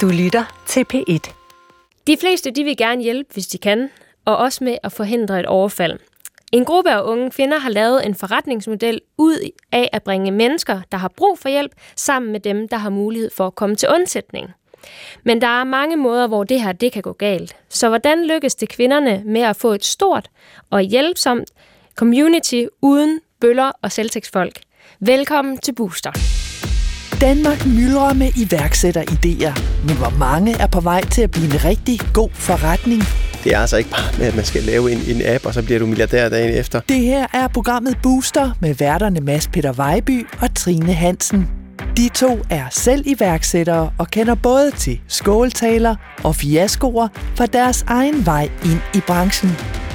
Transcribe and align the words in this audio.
Du 0.00 0.08
lytter 0.08 0.44
til 0.66 0.84
P1. 0.94 1.32
De 2.06 2.16
fleste 2.20 2.50
de 2.50 2.64
vil 2.64 2.76
gerne 2.76 3.02
hjælpe, 3.02 3.30
hvis 3.32 3.46
de 3.46 3.58
kan, 3.58 3.90
og 4.24 4.36
også 4.36 4.64
med 4.64 4.78
at 4.82 4.92
forhindre 4.92 5.40
et 5.40 5.46
overfald. 5.46 5.98
En 6.52 6.64
gruppe 6.64 6.90
af 6.90 7.02
unge 7.02 7.30
kvinder 7.30 7.58
har 7.58 7.70
lavet 7.70 8.06
en 8.06 8.14
forretningsmodel 8.14 9.00
ud 9.18 9.50
af 9.72 9.88
at 9.92 10.02
bringe 10.02 10.30
mennesker, 10.30 10.80
der 10.92 10.98
har 10.98 11.10
brug 11.16 11.38
for 11.38 11.48
hjælp, 11.48 11.72
sammen 11.96 12.32
med 12.32 12.40
dem, 12.40 12.68
der 12.68 12.76
har 12.76 12.90
mulighed 12.90 13.30
for 13.36 13.46
at 13.46 13.54
komme 13.54 13.76
til 13.76 13.88
undsætning. 13.88 14.50
Men 15.24 15.40
der 15.40 15.60
er 15.60 15.64
mange 15.64 15.96
måder, 15.96 16.26
hvor 16.26 16.44
det 16.44 16.60
her 16.62 16.72
det 16.72 16.92
kan 16.92 17.02
gå 17.02 17.12
galt. 17.12 17.56
Så 17.68 17.88
hvordan 17.88 18.26
lykkes 18.26 18.54
det 18.54 18.68
kvinderne 18.68 19.22
med 19.24 19.40
at 19.40 19.56
få 19.56 19.72
et 19.72 19.84
stort 19.84 20.28
og 20.70 20.80
hjælpsomt 20.80 21.50
community 21.96 22.64
uden 22.82 23.20
bøller 23.40 23.72
og 23.82 23.92
selvtægtsfolk? 23.92 24.60
Velkommen 25.00 25.58
til 25.58 25.74
Booster. 25.74 26.43
Danmark 27.20 27.66
myldrer 27.66 28.12
med 28.12 28.28
iværksætteridéer, 28.28 29.60
men 29.86 29.96
hvor 29.96 30.18
mange 30.18 30.56
er 30.60 30.66
på 30.66 30.80
vej 30.80 31.00
til 31.00 31.22
at 31.22 31.30
blive 31.30 31.46
en 31.46 31.64
rigtig 31.64 32.00
god 32.12 32.30
forretning? 32.32 33.02
Det 33.44 33.54
er 33.54 33.58
altså 33.58 33.76
ikke 33.76 33.90
bare 33.90 34.18
med, 34.18 34.26
at 34.26 34.36
man 34.36 34.44
skal 34.44 34.62
lave 34.62 34.92
en, 34.92 34.98
en 34.98 35.22
app, 35.24 35.46
og 35.46 35.54
så 35.54 35.62
bliver 35.62 35.78
du 35.78 35.86
milliardær 35.86 36.28
dagen 36.28 36.54
efter. 36.54 36.80
Det 36.88 37.00
her 37.00 37.26
er 37.32 37.48
programmet 37.48 37.98
Booster 38.02 38.50
med 38.60 38.74
værterne 38.74 39.20
Mads 39.20 39.48
Peter 39.48 39.72
Vejby 39.72 40.26
og 40.40 40.54
Trine 40.54 40.92
Hansen. 40.92 41.48
De 41.96 42.08
to 42.08 42.38
er 42.50 42.64
selv 42.70 43.02
iværksættere 43.06 43.90
og 43.98 44.08
kender 44.08 44.34
både 44.34 44.70
til 44.70 45.00
skåltaler 45.08 45.96
og 46.22 46.36
fiaskoer 46.36 47.08
for 47.36 47.46
deres 47.46 47.84
egen 47.88 48.26
vej 48.26 48.48
ind 48.64 48.80
i 48.94 49.00
branchen. 49.06 49.50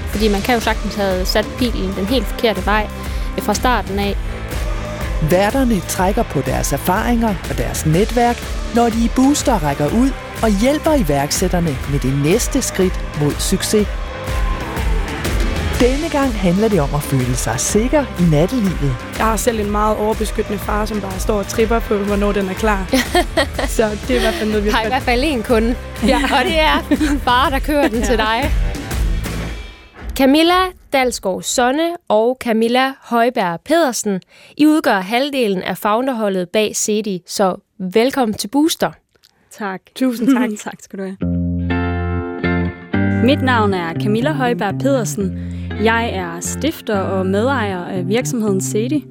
Fordi 0.07 0.27
man 0.27 0.41
kan 0.41 0.55
jo 0.55 0.61
sagtens 0.61 0.95
have 0.95 1.25
sat 1.25 1.45
bilen 1.59 1.93
den 1.97 2.05
helt 2.05 2.25
forkerte 2.25 2.65
vej 2.65 2.87
fra 3.39 3.53
starten 3.53 3.99
af. 3.99 4.38
Værterne 5.21 5.79
trækker 5.79 6.23
på 6.23 6.41
deres 6.41 6.73
erfaringer 6.73 7.35
og 7.49 7.57
deres 7.57 7.85
netværk, 7.85 8.37
når 8.75 8.89
de 8.89 9.05
i 9.05 9.11
Booster 9.15 9.63
rækker 9.63 9.87
ud 9.87 10.09
og 10.43 10.61
hjælper 10.61 10.93
iværksætterne 10.93 11.77
med 11.91 11.99
det 11.99 12.13
næste 12.23 12.61
skridt 12.61 12.99
mod 13.21 13.31
succes. 13.31 13.87
Denne 15.79 16.09
gang 16.09 16.33
handler 16.33 16.67
det 16.67 16.81
om 16.81 16.89
at 16.95 17.03
føle 17.03 17.35
sig 17.35 17.59
sikker 17.59 18.05
i 18.19 18.23
nattelivet. 18.31 18.95
Jeg 19.17 19.25
har 19.25 19.37
selv 19.37 19.59
en 19.59 19.71
meget 19.71 19.97
overbeskyttende 19.97 20.59
far, 20.59 20.85
som 20.85 21.01
bare 21.01 21.19
står 21.19 21.37
og 21.39 21.47
tripper 21.47 21.79
på, 21.79 21.97
hvornår 21.97 22.31
den 22.31 22.49
er 22.49 22.53
klar. 22.53 22.85
så 23.77 23.89
det 24.07 24.11
er 24.11 24.15
i 24.15 24.19
hvert 24.19 24.33
fald 24.33 24.49
noget, 24.49 24.65
vi 24.65 24.69
har 24.69 24.83
i 24.83 24.87
hvert 24.87 25.01
fald 25.01 25.23
en 25.23 25.43
kunde. 25.43 25.75
Ja. 26.07 26.21
og 26.23 26.45
det 26.45 26.59
er 26.59 26.83
din 26.89 27.19
far, 27.19 27.49
der 27.49 27.59
kører 27.59 27.87
den 27.87 27.99
ja. 27.99 28.05
til 28.05 28.17
dig. 28.17 28.51
Camilla 30.17 30.78
Dalsgaard 30.93 31.41
Sonne 31.41 31.95
og 32.07 32.37
Camilla 32.41 32.93
Højberg 33.01 33.59
Pedersen. 33.65 34.21
I 34.57 34.65
udgør 34.65 34.99
halvdelen 34.99 35.61
af 35.63 35.77
founderholdet 35.77 36.49
bag 36.49 36.75
CD, 36.75 37.21
så 37.25 37.55
velkommen 37.77 38.33
til 38.37 38.47
Booster. 38.47 38.91
Tak. 39.51 39.81
Tusind 39.95 40.29
tak. 40.37 40.49
tak 40.63 40.75
skal 40.81 40.99
du 40.99 41.03
have. 41.03 41.17
Mit 43.25 43.41
navn 43.41 43.73
er 43.73 43.93
Camilla 43.93 44.31
Højberg 44.31 44.79
Pedersen. 44.79 45.39
Jeg 45.83 46.13
er 46.13 46.39
stifter 46.39 46.99
og 46.99 47.25
medejer 47.25 47.85
af 47.85 48.07
virksomheden 48.07 48.61
CD. 48.61 49.03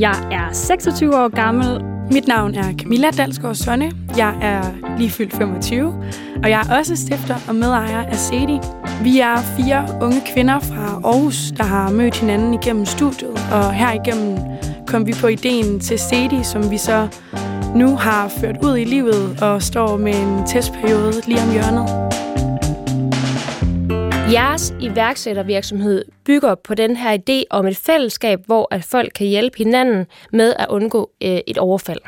Jeg 0.00 0.28
er 0.30 0.52
26 0.52 1.16
år 1.16 1.28
gammel. 1.28 1.84
Mit 2.12 2.28
navn 2.28 2.54
er 2.54 2.72
Camilla 2.78 3.10
Dalsgaard 3.10 3.54
Sonne. 3.54 3.92
Jeg 4.16 4.38
er 4.42 4.62
lige 4.98 5.10
fyldt 5.10 5.32
25, 5.32 5.94
og 6.42 6.50
jeg 6.50 6.66
er 6.68 6.78
også 6.78 6.96
stifter 6.96 7.34
og 7.48 7.54
medejer 7.54 8.04
af 8.04 8.16
CD. 8.16 8.64
Vi 9.02 9.20
er 9.20 9.36
fire 9.36 9.98
unge 10.02 10.22
kvinder 10.34 10.60
fra 10.60 11.00
Aarhus, 11.04 11.52
der 11.56 11.64
har 11.64 11.90
mødt 11.90 12.16
hinanden 12.16 12.54
igennem 12.54 12.86
studiet, 12.86 13.30
og 13.52 13.72
her 13.72 13.92
igennem 13.92 14.38
kom 14.86 15.06
vi 15.06 15.14
på 15.20 15.26
ideen 15.26 15.80
til 15.80 15.98
CD, 15.98 16.44
som 16.44 16.70
vi 16.70 16.78
så 16.78 17.08
nu 17.74 17.96
har 17.96 18.28
ført 18.28 18.56
ud 18.62 18.76
i 18.76 18.84
livet 18.84 19.42
og 19.42 19.62
står 19.62 19.96
med 19.96 20.14
en 20.14 20.46
testperiode 20.46 21.22
lige 21.26 21.42
om 21.42 21.52
hjørnet. 21.52 22.09
Jeres 24.32 24.74
iværksættervirksomhed 24.80 26.04
bygger 26.24 26.54
på 26.54 26.74
den 26.74 26.96
her 26.96 27.18
idé 27.18 27.44
om 27.50 27.66
et 27.66 27.76
fællesskab, 27.76 28.40
hvor 28.46 28.68
at 28.70 28.84
folk 28.84 29.12
kan 29.14 29.26
hjælpe 29.26 29.58
hinanden 29.58 30.06
med 30.32 30.54
at 30.58 30.66
undgå 30.68 31.10
øh, 31.22 31.38
et 31.46 31.58
overfald. 31.58 32.00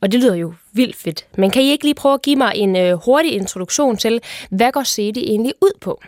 Og 0.00 0.12
det 0.12 0.20
lyder 0.20 0.34
jo 0.34 0.54
vildt 0.72 0.96
fedt. 0.96 1.26
Men 1.36 1.50
kan 1.50 1.62
I 1.62 1.70
ikke 1.70 1.84
lige 1.84 1.94
prøve 1.94 2.14
at 2.14 2.22
give 2.22 2.36
mig 2.36 2.52
en 2.54 2.76
øh, 2.76 2.94
hurtig 3.04 3.32
introduktion 3.32 3.96
til, 3.96 4.20
hvad 4.50 4.72
går 4.72 4.84
CD 4.84 5.16
egentlig 5.16 5.52
ud 5.62 5.78
på? 5.80 6.00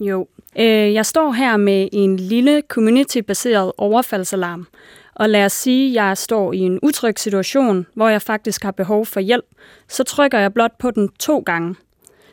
Jo, 0.00 0.28
øh, 0.58 0.94
jeg 0.94 1.06
står 1.06 1.32
her 1.32 1.56
med 1.56 1.88
en 1.92 2.16
lille 2.16 2.62
community-baseret 2.68 3.72
overfaldsalarm. 3.78 4.66
Og 5.14 5.28
lad 5.28 5.44
os 5.44 5.52
sige, 5.52 5.88
at 5.88 6.06
jeg 6.06 6.18
står 6.18 6.52
i 6.52 6.58
en 6.58 6.78
utryg 6.82 7.18
situation, 7.18 7.86
hvor 7.94 8.08
jeg 8.08 8.22
faktisk 8.22 8.62
har 8.62 8.70
behov 8.70 9.06
for 9.06 9.20
hjælp. 9.20 9.44
Så 9.88 10.04
trykker 10.04 10.38
jeg 10.38 10.54
blot 10.54 10.78
på 10.78 10.90
den 10.90 11.08
to 11.18 11.38
gange 11.38 11.74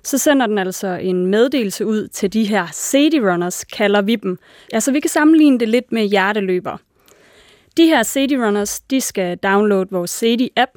så 0.03 0.17
sender 0.17 0.47
den 0.47 0.57
altså 0.57 0.87
en 0.87 1.25
meddelelse 1.25 1.85
ud 1.85 2.07
til 2.07 2.33
de 2.33 2.43
her 2.43 2.67
city 2.73 3.17
runners, 3.17 3.63
kalder 3.63 4.01
vi 4.01 4.15
dem. 4.15 4.39
Altså 4.73 4.91
vi 4.91 4.99
kan 4.99 5.09
sammenligne 5.09 5.59
det 5.59 5.69
lidt 5.69 5.91
med 5.91 6.05
hjerteløber. 6.05 6.77
De 7.77 7.85
her 7.85 8.03
city 8.03 8.33
runners, 8.33 8.79
de 8.79 9.01
skal 9.01 9.37
downloade 9.37 9.87
vores 9.91 10.11
city 10.11 10.47
app, 10.55 10.71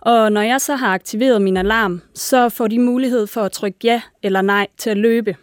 og 0.00 0.32
når 0.32 0.42
jeg 0.42 0.60
så 0.60 0.76
har 0.76 0.94
aktiveret 0.94 1.42
min 1.42 1.56
alarm, 1.56 2.02
så 2.14 2.48
får 2.48 2.66
de 2.66 2.78
mulighed 2.78 3.26
for 3.26 3.42
at 3.42 3.52
trykke 3.52 3.78
ja 3.84 4.02
eller 4.22 4.42
nej 4.42 4.66
til 4.76 4.90
at 4.90 4.96
løbe. 4.96 5.36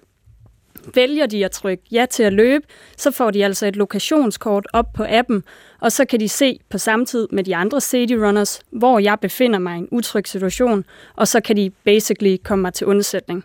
Vælger 0.94 1.26
de 1.26 1.46
at 1.46 1.52
trykke 1.52 1.84
ja 1.92 2.06
til 2.10 2.24
at 2.24 2.34
løbe, 2.34 2.66
så 2.98 3.12
får 3.12 3.32
de 3.32 3.46
altså 3.46 3.66
et 3.66 3.76
lokationskort 3.76 4.68
op 4.74 4.94
på 4.94 5.06
appen, 5.10 5.44
og 5.82 5.92
så 5.92 6.06
kan 6.06 6.20
de 6.20 6.30
se 6.30 6.60
på 6.70 6.78
samme 6.78 7.06
tid 7.06 7.28
med 7.32 7.44
de 7.44 7.56
andre 7.56 7.82
city 7.82 8.14
runners, 8.14 8.60
hvor 8.72 9.00
jeg 9.00 9.20
befinder 9.20 9.60
mig 9.60 9.76
i 9.76 9.80
en 9.80 9.88
utryg 9.92 10.28
situation, 10.28 10.86
og 11.16 11.28
så 11.28 11.42
kan 11.42 11.56
de 11.58 11.70
basically 11.70 12.38
komme 12.44 12.62
mig 12.62 12.74
til 12.74 12.88
undsætning. 12.88 13.44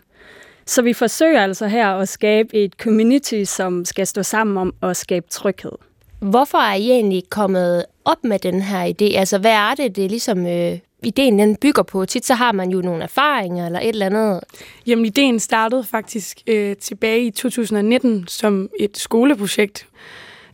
Så 0.65 0.81
vi 0.81 0.93
forsøger 0.93 1.43
altså 1.43 1.67
her 1.67 1.87
at 1.87 2.09
skabe 2.09 2.53
et 2.53 2.73
community, 2.73 3.43
som 3.43 3.85
skal 3.85 4.07
stå 4.07 4.23
sammen 4.23 4.57
om 4.57 4.73
at 4.81 4.97
skabe 4.97 5.25
tryghed. 5.29 5.71
Hvorfor 6.19 6.57
er 6.57 6.75
I 6.75 6.91
egentlig 6.91 7.23
kommet 7.29 7.85
op 8.05 8.23
med 8.23 8.39
den 8.39 8.61
her 8.61 8.85
idé? 8.85 9.17
Altså, 9.17 9.37
hvad 9.37 9.51
er 9.51 9.75
det, 9.75 9.95
det 9.95 10.09
ligesom 10.11 10.47
øh, 10.47 10.77
ideen 11.03 11.39
den 11.39 11.55
bygger 11.55 11.83
på? 11.83 12.05
Tit 12.05 12.25
så 12.25 12.33
har 12.33 12.51
man 12.51 12.69
jo 12.69 12.81
nogle 12.81 13.03
erfaringer 13.03 13.65
eller 13.65 13.79
et 13.79 13.89
eller 13.89 14.05
andet. 14.05 14.39
Jamen, 14.87 15.05
ideen 15.05 15.39
startede 15.39 15.83
faktisk 15.83 16.41
øh, 16.47 16.75
tilbage 16.75 17.25
i 17.25 17.31
2019 17.31 18.27
som 18.27 18.69
et 18.79 18.97
skoleprojekt. 18.97 19.87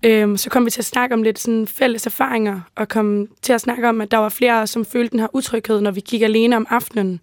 Øh, 0.03 0.38
så 0.38 0.50
kom 0.50 0.66
vi 0.66 0.69
til 0.69 0.81
at 0.81 0.86
snakke 0.86 1.16
om 1.16 1.24
lidt 1.24 1.40
sådan 1.40 1.68
fælles 1.68 2.06
erfaringer, 2.06 2.62
og 2.75 2.88
kom 2.88 3.28
til 3.41 3.53
at 3.53 3.62
snakke 3.62 3.90
om, 3.90 4.02
at 4.02 4.12
der 4.12 4.18
var 4.18 4.30
flere, 4.30 4.68
som 4.68 4.86
følte 4.86 5.12
den 5.12 5.19
her 5.19 5.36
utryghed, 5.36 5.81
når 5.81 5.91
vi 5.91 6.00
gik 6.00 6.22
alene 6.22 6.56
om 6.56 6.68
aftenen. 6.69 7.19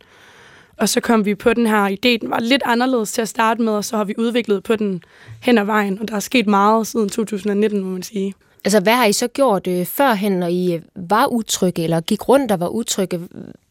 Og 0.76 0.88
så 0.88 1.00
kom 1.00 1.24
vi 1.24 1.34
på 1.34 1.54
den 1.54 1.66
her 1.66 1.88
idé, 1.88 2.18
den 2.20 2.30
var 2.30 2.40
lidt 2.40 2.62
anderledes 2.64 3.12
til 3.12 3.22
at 3.22 3.28
starte 3.28 3.62
med, 3.62 3.72
og 3.72 3.84
så 3.84 3.96
har 3.96 4.04
vi 4.04 4.14
udviklet 4.18 4.62
på 4.62 4.76
den 4.76 5.02
hen 5.42 5.58
ad 5.58 5.64
vejen, 5.64 5.98
og 6.00 6.08
der 6.08 6.16
er 6.16 6.20
sket 6.20 6.46
meget 6.46 6.86
siden 6.86 7.08
2019, 7.08 7.80
må 7.80 7.90
man 7.90 8.02
sige. 8.02 8.34
Altså, 8.64 8.80
hvad 8.80 8.92
har 8.92 9.04
I 9.04 9.12
så 9.12 9.28
gjort 9.28 9.66
øh, 9.66 9.86
førhen, 9.86 10.32
når 10.32 10.46
I 10.46 10.74
øh, 10.74 10.82
var 10.94 11.26
utrygge, 11.26 11.82
eller 11.82 12.00
gik 12.00 12.28
rundt 12.28 12.52
og 12.52 12.60
var 12.60 12.68
utrygge? 12.68 13.20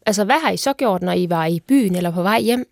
Altså, 0.05 0.23
hvad 0.23 0.35
har 0.43 0.51
I 0.51 0.57
så 0.57 0.73
gjort, 0.73 1.01
når 1.01 1.11
I 1.11 1.29
var 1.29 1.45
i 1.45 1.59
byen 1.59 1.95
eller 1.95 2.11
på 2.11 2.21
vej 2.21 2.41
hjem? 2.41 2.65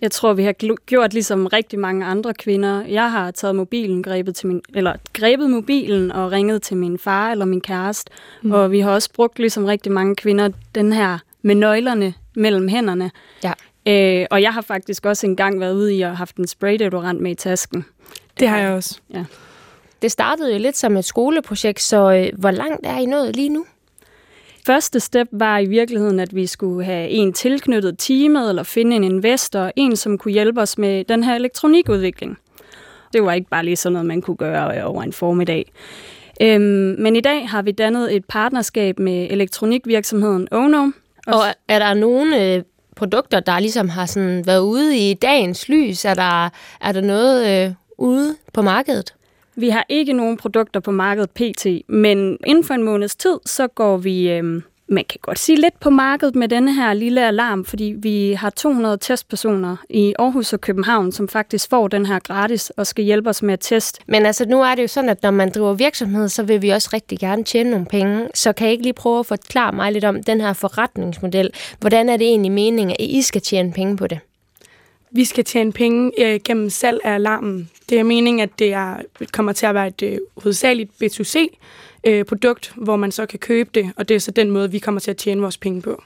Jeg 0.00 0.10
tror, 0.10 0.32
vi 0.32 0.44
har 0.44 0.76
gjort 0.86 1.12
ligesom 1.12 1.46
rigtig 1.46 1.78
mange 1.78 2.06
andre 2.06 2.34
kvinder. 2.34 2.84
Jeg 2.86 3.10
har 3.10 3.30
taget 3.30 3.56
mobilen, 3.56 4.02
grebet, 4.02 4.34
til 4.34 4.46
min, 4.46 4.62
eller 4.74 4.94
grebet 5.12 5.50
mobilen 5.50 6.12
og 6.12 6.32
ringet 6.32 6.62
til 6.62 6.76
min 6.76 6.98
far 6.98 7.30
eller 7.30 7.44
min 7.44 7.60
kæreste. 7.60 8.10
Mm. 8.42 8.52
Og 8.52 8.70
vi 8.70 8.80
har 8.80 8.90
også 8.90 9.12
brugt 9.12 9.38
ligesom 9.38 9.64
rigtig 9.64 9.92
mange 9.92 10.16
kvinder 10.16 10.48
den 10.74 10.92
her 10.92 11.18
med 11.42 11.54
nøglerne 11.54 12.14
mellem 12.34 12.68
hænderne. 12.68 13.10
Ja. 13.44 13.52
Øh, 13.86 14.26
og 14.30 14.42
jeg 14.42 14.54
har 14.54 14.60
faktisk 14.60 15.06
også 15.06 15.26
engang 15.26 15.60
været 15.60 15.74
ude 15.74 15.94
i 15.94 16.00
have 16.00 16.14
haft 16.14 16.36
en 16.36 16.46
spraydeodorant 16.46 17.20
med 17.20 17.30
i 17.30 17.34
tasken. 17.34 17.84
Det 18.40 18.48
har 18.48 18.58
jeg 18.58 18.72
også. 18.72 18.98
Ja. 19.14 19.24
Det 20.02 20.10
startede 20.10 20.52
jo 20.52 20.58
lidt 20.58 20.76
som 20.76 20.96
et 20.96 21.04
skoleprojekt, 21.04 21.80
så 21.80 22.12
øh, 22.12 22.38
hvor 22.38 22.50
langt 22.50 22.86
er 22.86 22.98
I 22.98 23.06
nået 23.06 23.36
lige 23.36 23.48
nu? 23.48 23.64
Første 24.66 25.00
step 25.00 25.28
var 25.32 25.58
i 25.58 25.66
virkeligheden, 25.66 26.20
at 26.20 26.34
vi 26.34 26.46
skulle 26.46 26.84
have 26.84 27.08
en 27.08 27.32
tilknyttet 27.32 27.98
teamet, 27.98 28.48
eller 28.48 28.62
finde 28.62 28.96
en 28.96 29.04
investor, 29.04 29.70
en 29.76 29.96
som 29.96 30.18
kunne 30.18 30.32
hjælpe 30.32 30.60
os 30.60 30.78
med 30.78 31.04
den 31.04 31.24
her 31.24 31.34
elektronikudvikling. 31.34 32.38
Det 33.12 33.22
var 33.22 33.32
ikke 33.32 33.50
bare 33.50 33.64
lige 33.64 33.76
sådan 33.76 33.92
noget, 33.92 34.06
man 34.06 34.22
kunne 34.22 34.36
gøre 34.36 34.84
over 34.84 35.02
en 35.02 35.12
formiddag. 35.12 35.72
Øhm, 36.40 36.96
men 36.98 37.16
i 37.16 37.20
dag 37.20 37.48
har 37.48 37.62
vi 37.62 37.72
dannet 37.72 38.16
et 38.16 38.24
partnerskab 38.24 38.98
med 38.98 39.26
elektronikvirksomheden 39.30 40.48
Ono. 40.52 40.82
Og, 40.82 40.92
og 41.26 41.42
er 41.68 41.78
der 41.78 41.94
nogle 41.94 42.54
øh, 42.54 42.62
produkter, 42.96 43.40
der 43.40 43.58
ligesom 43.58 43.88
har 43.88 44.06
sådan 44.06 44.46
været 44.46 44.60
ude 44.60 44.96
i 44.96 45.14
dagens 45.14 45.68
lys? 45.68 46.04
Er 46.04 46.14
der, 46.14 46.48
er 46.80 46.92
der 46.92 47.00
noget 47.00 47.66
øh, 47.66 47.74
ude 47.98 48.36
på 48.52 48.62
markedet? 48.62 49.14
Vi 49.56 49.68
har 49.68 49.86
ikke 49.88 50.12
nogen 50.12 50.36
produkter 50.36 50.80
på 50.80 50.90
markedet 50.90 51.30
pt, 51.30 51.66
men 51.88 52.38
inden 52.46 52.64
for 52.64 52.74
en 52.74 52.82
måneds 52.82 53.16
tid, 53.16 53.38
så 53.46 53.66
går 53.66 53.96
vi 53.96 54.30
øh, 54.30 54.62
man 54.92 55.04
kan 55.08 55.18
godt 55.22 55.38
sige 55.38 55.60
lidt 55.60 55.80
på 55.80 55.90
markedet 55.90 56.34
med 56.34 56.48
denne 56.48 56.74
her 56.74 56.94
lille 56.94 57.26
alarm, 57.26 57.64
fordi 57.64 57.94
vi 57.98 58.32
har 58.32 58.50
200 58.50 58.96
testpersoner 58.96 59.76
i 59.90 60.14
Aarhus 60.18 60.52
og 60.52 60.60
København, 60.60 61.12
som 61.12 61.28
faktisk 61.28 61.70
får 61.70 61.88
den 61.88 62.06
her 62.06 62.18
gratis 62.18 62.70
og 62.70 62.86
skal 62.86 63.04
hjælpe 63.04 63.30
os 63.30 63.42
med 63.42 63.52
at 63.52 63.60
teste. 63.60 64.00
Men 64.06 64.26
altså, 64.26 64.44
nu 64.48 64.62
er 64.62 64.74
det 64.74 64.82
jo 64.82 64.88
sådan, 64.88 65.10
at 65.10 65.22
når 65.22 65.30
man 65.30 65.50
driver 65.50 65.74
virksomhed, 65.74 66.28
så 66.28 66.42
vil 66.42 66.62
vi 66.62 66.70
også 66.70 66.90
rigtig 66.92 67.18
gerne 67.18 67.44
tjene 67.44 67.70
nogle 67.70 67.86
penge. 67.86 68.28
Så 68.34 68.52
kan 68.52 68.68
I 68.68 68.70
ikke 68.70 68.82
lige 68.82 68.92
prøve 68.92 69.18
at 69.18 69.26
forklare 69.26 69.72
mig 69.72 69.92
lidt 69.92 70.04
om 70.04 70.22
den 70.22 70.40
her 70.40 70.52
forretningsmodel? 70.52 71.50
Hvordan 71.80 72.08
er 72.08 72.16
det 72.16 72.26
egentlig 72.26 72.52
meningen, 72.52 72.90
at 72.90 73.06
I 73.06 73.22
skal 73.22 73.40
tjene 73.40 73.72
penge 73.72 73.96
på 73.96 74.06
det? 74.06 74.18
Vi 75.14 75.24
skal 75.24 75.44
tjene 75.44 75.72
penge 75.72 76.12
øh, 76.18 76.40
gennem 76.44 76.70
salg 76.70 77.00
af 77.04 77.14
alarmen. 77.14 77.70
Det 77.88 77.98
er 77.98 78.02
meningen, 78.02 78.40
at 78.40 78.50
det 78.58 78.72
er, 78.72 78.96
kommer 79.32 79.52
til 79.52 79.66
at 79.66 79.74
være 79.74 79.86
et 79.86 80.02
øh, 80.02 80.18
hovedsageligt 80.36 80.90
B2C-produkt, 81.02 82.72
øh, 82.76 82.84
hvor 82.84 82.96
man 82.96 83.12
så 83.12 83.26
kan 83.26 83.38
købe 83.38 83.70
det, 83.74 83.92
og 83.96 84.08
det 84.08 84.14
er 84.14 84.18
så 84.18 84.30
den 84.30 84.50
måde, 84.50 84.70
vi 84.70 84.78
kommer 84.78 85.00
til 85.00 85.10
at 85.10 85.16
tjene 85.16 85.40
vores 85.40 85.58
penge 85.58 85.82
på. 85.82 86.02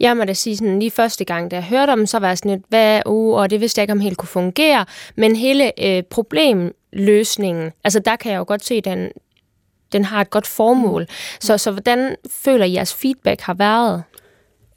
Jeg 0.00 0.16
må 0.16 0.24
da 0.24 0.34
sige 0.34 0.56
sådan, 0.56 0.78
lige 0.78 0.90
første 0.90 1.24
gang, 1.24 1.50
da 1.50 1.56
jeg 1.56 1.64
hørte 1.64 1.90
om, 1.90 2.06
så 2.06 2.18
var 2.18 2.28
jeg 2.28 2.38
sådan 2.38 2.50
lidt, 2.50 2.62
hvad, 2.68 3.02
uh, 3.06 3.40
og 3.40 3.50
det 3.50 3.60
vidste 3.60 3.78
jeg 3.78 3.82
ikke, 3.82 3.92
om 3.92 4.00
helt 4.00 4.16
kunne 4.16 4.28
fungere. 4.28 4.86
Men 5.16 5.36
hele 5.36 5.84
øh, 5.84 6.02
problemløsningen, 6.02 7.72
altså 7.84 7.98
der 7.98 8.16
kan 8.16 8.32
jeg 8.32 8.38
jo 8.38 8.44
godt 8.46 8.64
se, 8.64 8.74
at 8.74 8.84
den, 8.84 9.10
den 9.92 10.04
har 10.04 10.20
et 10.20 10.30
godt 10.30 10.46
formål. 10.46 11.06
Så, 11.40 11.58
så 11.58 11.70
hvordan 11.70 12.16
føler 12.30 12.64
I, 12.64 12.72
jeres 12.72 12.94
feedback 12.94 13.40
har 13.40 13.54
været? 13.54 14.02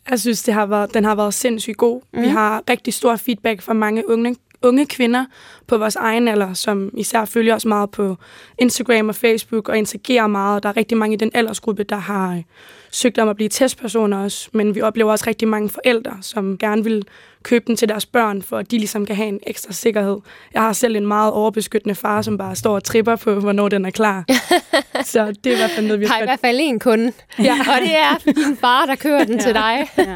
Jeg 0.10 0.20
synes, 0.20 0.44
det 0.44 0.54
har 0.54 0.66
været, 0.66 0.94
den 0.94 1.04
har 1.04 1.16
været 1.16 1.34
sindssygt 1.34 1.78
god. 1.78 2.02
Mm. 2.14 2.22
Vi 2.22 2.28
har 2.28 2.64
rigtig 2.70 2.94
stor 2.94 3.16
feedback 3.16 3.62
fra 3.62 3.74
mange 3.74 4.10
unge, 4.10 4.36
unge 4.62 4.86
kvinder 4.86 5.26
på 5.68 5.78
vores 5.78 5.96
egen 5.96 6.28
alder, 6.28 6.54
som 6.54 6.92
især 6.98 7.26
følger 7.26 7.56
os 7.56 7.66
meget 7.66 7.92
på 7.92 8.18
Instagram 8.58 9.10
og 9.10 9.16
Facebook 9.16 9.70
og 9.70 9.78
interagerer 9.78 10.28
meget. 10.28 10.64
Der 10.64 10.70
er 10.70 10.78
rigtig 10.78 10.98
mange 10.98 11.14
i 11.14 11.18
den 11.18 11.32
aldersgruppe, 11.34 11.84
der 11.84 11.96
har 11.96 12.42
søgt 12.92 13.20
om 13.20 13.30
at 13.30 13.36
blive 13.36 13.50
testpersoner 13.50 14.24
også, 14.24 14.50
men 14.54 14.76
vi 14.76 14.82
oplever 14.82 15.12
også 15.12 15.26
rigtig 15.28 15.48
mange 15.48 15.70
forældre, 15.70 16.18
som 16.22 16.58
gerne 16.58 16.84
vil 16.84 17.06
købe 17.44 17.64
den 17.68 17.76
til 17.76 17.90
deres 17.90 18.06
børn, 18.06 18.42
for 18.42 18.58
at 18.58 18.72
de 18.72 18.78
ligesom 18.78 19.06
kan 19.06 19.16
have 19.16 19.28
en 19.28 19.40
ekstra 19.48 19.74
sikkerhed. 19.74 20.18
Jeg 20.54 20.62
har 20.62 20.74
selv 20.74 20.96
en 20.96 21.08
meget 21.08 21.34
overbeskyttende 21.34 21.96
far, 21.96 22.22
som 22.22 22.38
bare 22.38 22.56
står 22.56 22.76
og 22.76 22.84
tripper 22.84 23.16
på, 23.16 23.34
hvornår 23.34 23.70
den 23.70 23.86
er 23.86 23.90
klar. 23.90 24.26
Så 25.04 25.32
det 25.44 25.52
er 25.52 25.54
i 25.54 25.58
hvert 25.58 25.72
fald 25.72 25.86
noget, 25.86 26.00
vi 26.00 26.06
har 26.06 26.22
i 26.22 26.24
hvert 26.24 26.40
fald 26.40 26.60
en 26.62 26.80
kunde, 26.80 27.12
ja. 27.40 27.58
og 27.76 27.82
det 27.82 27.96
er 27.96 28.32
din 28.34 28.58
far, 28.58 28.86
der 28.86 28.96
kører 28.96 29.24
den 29.24 29.36
ja. 29.36 29.42
til 29.42 29.54
dig. 29.54 29.90
Ja. 29.98 30.16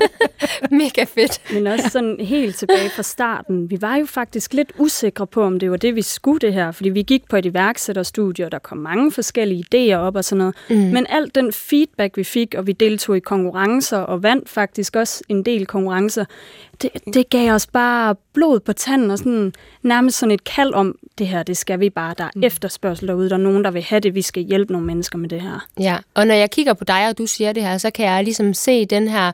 Mega 0.77 1.03
fedt. 1.03 1.41
Men 1.53 1.67
også 1.67 1.89
sådan 1.89 2.17
helt 2.19 2.55
tilbage 2.55 2.89
fra 2.89 3.03
starten. 3.03 3.69
Vi 3.69 3.81
var 3.81 3.95
jo 3.95 4.05
faktisk 4.05 4.53
lidt 4.53 4.71
usikre 4.77 5.27
på, 5.27 5.38
om 5.43 5.59
det 5.59 5.71
var 5.71 5.77
det, 5.77 5.95
vi 5.95 6.01
skulle 6.01 6.39
det 6.39 6.53
her, 6.53 6.71
fordi 6.71 6.89
vi 6.89 7.01
gik 7.01 7.29
på 7.29 7.35
et 7.35 7.45
iværksætterstudie, 7.45 8.45
og 8.45 8.51
der 8.51 8.59
kom 8.59 8.77
mange 8.77 9.11
forskellige 9.11 9.65
idéer 9.73 9.95
op 9.95 10.15
og 10.15 10.25
sådan 10.25 10.37
noget. 10.37 10.55
Mm. 10.69 10.75
Men 10.75 11.05
alt 11.09 11.35
den 11.35 11.53
feedback, 11.53 12.17
vi 12.17 12.23
fik, 12.23 12.55
og 12.57 12.67
vi 12.67 12.71
deltog 12.71 13.17
i 13.17 13.19
konkurrencer 13.19 13.97
og 13.97 14.23
vandt 14.23 14.49
faktisk 14.49 14.95
også 14.95 15.23
en 15.29 15.45
del 15.45 15.65
konkurrencer, 15.65 16.25
det, 16.81 16.91
det 17.13 17.29
gav 17.29 17.53
os 17.53 17.67
bare 17.67 18.15
blod 18.33 18.59
på 18.59 18.73
tanden 18.73 19.11
og 19.11 19.17
sådan, 19.17 19.53
nærmest 19.83 20.17
sådan 20.17 20.31
et 20.31 20.43
kald 20.43 20.73
om, 20.73 20.95
det 21.17 21.27
her, 21.27 21.43
det 21.43 21.57
skal 21.57 21.79
vi 21.79 21.89
bare. 21.89 22.13
Der 22.17 22.23
er 22.23 22.29
mm. 22.35 22.43
efterspørgsel 22.43 23.07
derude, 23.07 23.29
der 23.29 23.35
er 23.35 23.39
nogen, 23.39 23.63
der 23.63 23.71
vil 23.71 23.81
have 23.81 23.99
det, 23.99 24.15
vi 24.15 24.21
skal 24.21 24.43
hjælpe 24.43 24.71
nogle 24.71 24.87
mennesker 24.87 25.17
med 25.17 25.29
det 25.29 25.41
her. 25.41 25.67
Ja, 25.79 25.97
og 26.13 26.27
når 26.27 26.33
jeg 26.33 26.51
kigger 26.51 26.73
på 26.73 26.83
dig, 26.83 27.07
og 27.07 27.17
du 27.17 27.25
siger 27.25 27.53
det 27.53 27.63
her, 27.63 27.77
så 27.77 27.91
kan 27.91 28.05
jeg 28.05 28.23
ligesom 28.23 28.53
se 28.53 28.85
den 28.85 29.07
her 29.07 29.31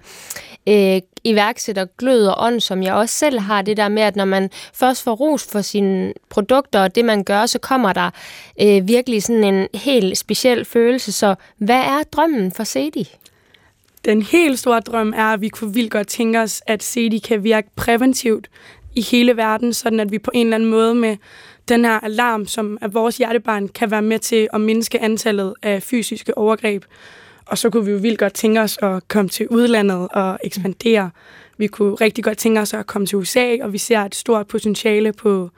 øh, 0.70 1.02
iværksætter 1.24 1.86
glød 1.98 2.28
og 2.28 2.36
ånd, 2.46 2.60
som 2.60 2.84
jeg 2.84 2.94
også 2.94 3.16
selv 3.16 3.40
har, 3.40 3.62
det 3.62 3.78
der 3.78 3.90
med, 3.90 4.04
at 4.04 4.16
når 4.16 4.26
man 4.26 4.50
først 4.74 5.04
får 5.04 5.16
ros 5.16 5.48
for 5.52 5.62
sine 5.62 6.14
produkter 6.30 6.80
og 6.80 6.96
det, 6.96 7.06
man 7.06 7.24
gør, 7.24 7.46
så 7.46 7.60
kommer 7.60 7.94
der 7.94 8.10
øh, 8.62 8.88
virkelig 8.88 9.24
sådan 9.24 9.44
en 9.44 9.68
helt 9.74 10.18
speciel 10.18 10.66
følelse. 10.66 11.12
Så 11.12 11.36
hvad 11.58 11.80
er 11.80 12.04
drømmen 12.12 12.52
for 12.52 12.64
Sadie? 12.64 13.06
Den 14.06 14.22
helt 14.22 14.60
store 14.60 14.80
drøm 14.80 15.14
er, 15.16 15.34
at 15.34 15.42
vi 15.42 15.50
kunne 15.50 15.74
vildt 15.74 15.92
godt 15.92 16.08
tænke 16.08 16.40
os, 16.40 16.62
at 16.68 16.84
CD 16.84 17.22
kan 17.24 17.44
virke 17.44 17.70
præventivt 17.76 18.50
i 18.96 19.02
hele 19.02 19.38
verden, 19.38 19.74
sådan 19.74 20.00
at 20.00 20.12
vi 20.12 20.20
på 20.20 20.32
en 20.34 20.48
eller 20.48 20.56
anden 20.56 20.70
måde 20.70 20.96
med 20.96 21.18
den 21.68 21.86
her 21.86 22.00
alarm, 22.00 22.48
som 22.48 22.78
er 22.82 22.88
vores 22.88 23.18
hjertebarn, 23.18 23.68
kan 23.68 23.92
være 23.92 24.02
med 24.02 24.20
til 24.20 24.48
at 24.54 24.62
mindske 24.62 25.02
antallet 25.02 25.54
af 25.64 25.84
fysiske 25.84 26.38
overgreb. 26.38 26.84
Og 27.46 27.58
så 27.58 27.70
kunne 27.70 27.86
vi 27.86 27.92
jo 27.92 27.98
vildt 27.98 28.20
godt 28.20 28.34
tænke 28.34 28.62
os 28.62 28.78
at 28.82 29.08
komme 29.08 29.30
til 29.30 29.48
udlandet 29.48 30.08
og 30.12 30.40
ekspandere. 30.44 31.10
Vi 31.58 31.68
kunne 31.68 31.96
rigtig 31.96 32.24
godt 32.24 32.38
tænke 32.38 32.62
os 32.62 32.74
at 32.74 32.88
komme 32.88 33.08
til 33.08 33.18
USA, 33.18 33.56
og 33.62 33.74
vi 33.74 33.78
ser 33.78 34.00
et 34.00 34.16
stort 34.16 34.48
potentiale 34.48 35.14
på 35.14 35.50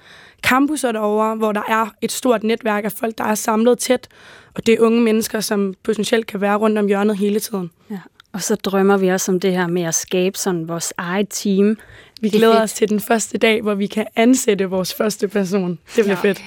campusser 0.42 0.92
derovre, 0.92 1.36
hvor 1.36 1.51
der 1.51 1.62
er 1.68 1.94
et 2.01 2.12
stort 2.12 2.44
netværk 2.44 2.86
af 2.86 2.92
folk, 2.92 3.18
der 3.18 3.24
er 3.24 3.36
samlet 3.36 3.80
tæt, 3.80 4.07
og 4.54 4.66
det 4.66 4.74
er 4.74 4.80
unge 4.80 5.01
mennesker, 5.01 5.39
som 5.39 5.74
potentielt 5.84 6.28
kan 6.28 6.42
være 6.42 6.56
rundt 6.56 6.78
om 6.78 6.88
hjørnet 6.88 7.18
hele 7.18 7.39
tiden. 7.39 7.72
Ja. 7.92 8.00
Og 8.33 8.42
så 8.42 8.56
drømmer 8.56 8.98
vi 8.98 9.07
også 9.07 9.31
om 9.31 9.40
det 9.40 9.51
her 9.51 9.68
med 9.68 9.83
at 9.83 9.95
skabe 9.95 10.38
sådan 10.38 10.68
vores 10.68 10.94
eget 10.98 11.28
team. 11.30 11.78
Vi 12.22 12.30
glæder 12.30 12.62
os 12.62 12.74
til 12.74 12.90
den 12.90 13.00
første 13.00 13.38
dag, 13.38 13.62
hvor 13.62 13.74
vi 13.74 13.88
kan 13.88 14.06
ansætte 14.16 14.66
vores 14.66 14.94
første 14.94 15.28
person. 15.28 15.80
Det 15.95 16.04
bliver 16.04 16.07
ja. 16.24 16.30
fedt. 16.30 16.44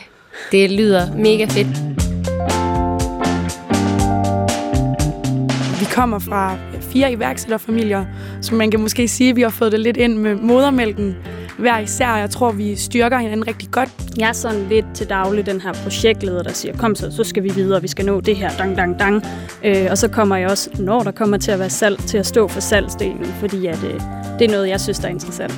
Det 0.53 0.71
lyder 0.71 1.17
mega 1.17 1.45
fedt. 1.45 2.10
Kommer 5.91 6.19
fra 6.19 6.57
fire 6.81 7.13
iværksætterfamilier, 7.13 8.05
så 8.41 8.55
man 8.55 8.71
kan 8.71 8.81
måske 8.81 9.09
sige, 9.09 9.31
at 9.31 9.37
vi 9.37 9.43
har 9.43 9.49
fået 9.49 9.73
det 9.73 9.81
lidt 9.81 9.97
ind 9.97 10.17
med 10.17 10.35
modermælken 10.35 11.17
hver 11.59 11.79
især. 11.79 12.17
Jeg 12.17 12.31
tror, 12.31 12.53
vi 12.53 12.77
styrker 12.77 13.19
hinanden 13.19 13.47
rigtig 13.47 13.69
godt. 13.71 13.89
Jeg 14.19 14.29
er 14.29 14.33
sådan 14.33 14.67
lidt 14.69 14.87
til 14.95 15.09
daglig 15.09 15.47
den 15.47 15.61
her 15.61 15.73
projektleder, 15.73 16.43
der 16.43 16.53
siger, 16.53 16.77
kom 16.77 16.95
så, 16.95 17.11
så 17.11 17.25
skal 17.25 17.43
vi 17.43 17.49
videre, 17.55 17.83
vi 17.83 17.89
skal 17.89 18.05
nå 18.05 18.21
det 18.21 18.37
her, 18.37 18.51
dang, 18.59 18.77
dang, 18.77 18.99
dang. 18.99 19.25
Øh, 19.65 19.87
og 19.91 19.99
så 19.99 20.09
kommer 20.09 20.37
jeg 20.37 20.51
også, 20.51 20.71
når 20.79 21.03
der 21.03 21.11
kommer 21.11 21.37
til 21.37 21.51
at 21.51 21.59
være 21.59 21.71
salg, 21.71 21.99
til 21.99 22.19
at 22.19 22.27
stå 22.27 22.49
for 22.49 22.61
salgsdelen, 22.61 23.25
fordi 23.25 23.67
at, 23.67 23.85
øh, 23.85 24.01
det 24.39 24.47
er 24.47 24.51
noget, 24.51 24.69
jeg 24.69 24.81
synes, 24.81 24.99
der 24.99 25.09
er 25.09 25.13
interessant. 25.13 25.55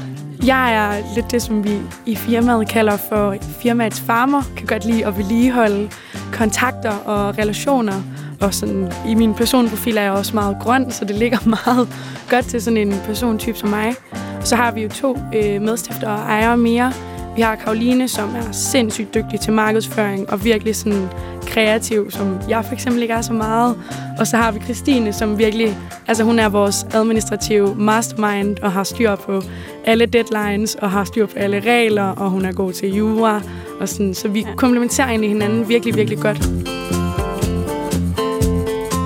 Jeg 0.47 0.75
er 0.75 1.15
lidt 1.15 1.31
det, 1.31 1.43
som 1.43 1.65
vi 1.65 1.79
i 2.07 2.17
firmaet 2.17 2.69
kalder 2.69 2.97
for 2.97 3.37
firmaets 3.63 4.01
farmer. 4.01 4.43
Kan 4.57 4.67
godt 4.67 4.85
lide 4.85 5.07
at 5.07 5.19
vedligeholde 5.19 5.91
kontakter 6.33 6.91
og 6.91 7.39
relationer. 7.39 8.03
Og 8.43 8.55
sådan, 8.55 8.93
i 9.09 9.15
min 9.15 9.35
personprofil 9.35 9.97
er 9.97 10.03
jeg 10.03 10.13
også 10.13 10.35
meget 10.35 10.57
grøn, 10.61 10.91
så 10.91 11.05
det 11.05 11.17
ligger 11.17 11.39
meget 11.67 11.89
godt 12.31 12.45
til 12.45 12.63
sådan 12.63 12.77
en 12.77 12.95
persontype 13.07 13.59
som 13.59 13.69
mig. 13.69 13.95
Så 14.41 14.57
har 14.57 14.73
vi 14.73 14.83
jo 14.83 14.89
to 14.89 15.19
øh, 15.35 15.63
medstifter 15.63 16.09
og 16.09 16.19
ejere 16.19 16.57
mere. 16.57 16.93
Vi 17.37 17.43
har 17.43 17.55
Karoline, 17.55 18.09
som 18.09 18.35
er 18.35 18.53
sindssygt 18.53 19.15
dygtig 19.15 19.41
til 19.41 19.53
markedsføring 19.53 20.31
og 20.31 20.45
virkelig 20.45 20.77
sådan 20.77 21.09
kreativ, 21.47 22.11
som 22.11 22.39
jeg 22.49 22.65
for 22.65 22.73
eksempel 22.73 23.03
ikke 23.03 23.15
er 23.15 23.21
så 23.21 23.33
meget. 23.33 23.77
Og 24.19 24.27
så 24.27 24.37
har 24.37 24.53
vi 24.53 24.61
Christine, 24.61 25.13
som 25.13 25.39
virkelig, 25.39 25.79
altså 26.09 26.25
hun 26.25 26.39
er 26.39 26.49
vores 26.49 26.87
administrative 26.95 27.75
mastermind 27.75 28.59
og 28.59 28.73
har 28.73 28.85
styr 28.85 29.15
på 29.15 29.43
alle 29.85 30.07
deadlines 30.07 30.75
og 30.75 30.91
har 30.91 31.05
styr 31.05 31.27
på 31.27 31.33
alle 31.37 31.61
regler, 31.61 32.09
og 32.09 32.31
hun 32.31 32.45
er 32.45 32.53
god 32.53 32.73
til 32.73 32.95
jura. 32.95 33.41
Og 33.81 33.89
sådan, 33.89 34.15
så 34.15 34.29
vi 34.29 34.47
komplementerer 34.57 35.09
egentlig 35.09 35.31
hinanden 35.31 35.69
virkelig, 35.69 35.97
virkelig 35.97 36.19
godt. 36.19 36.49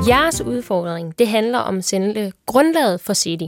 Jeres 0.09 0.41
udfordring, 0.41 1.19
det 1.19 1.29
handler 1.29 1.59
om 1.59 1.83
selve 1.83 2.33
grundlaget 2.47 3.01
for 3.01 3.15
City. 3.15 3.45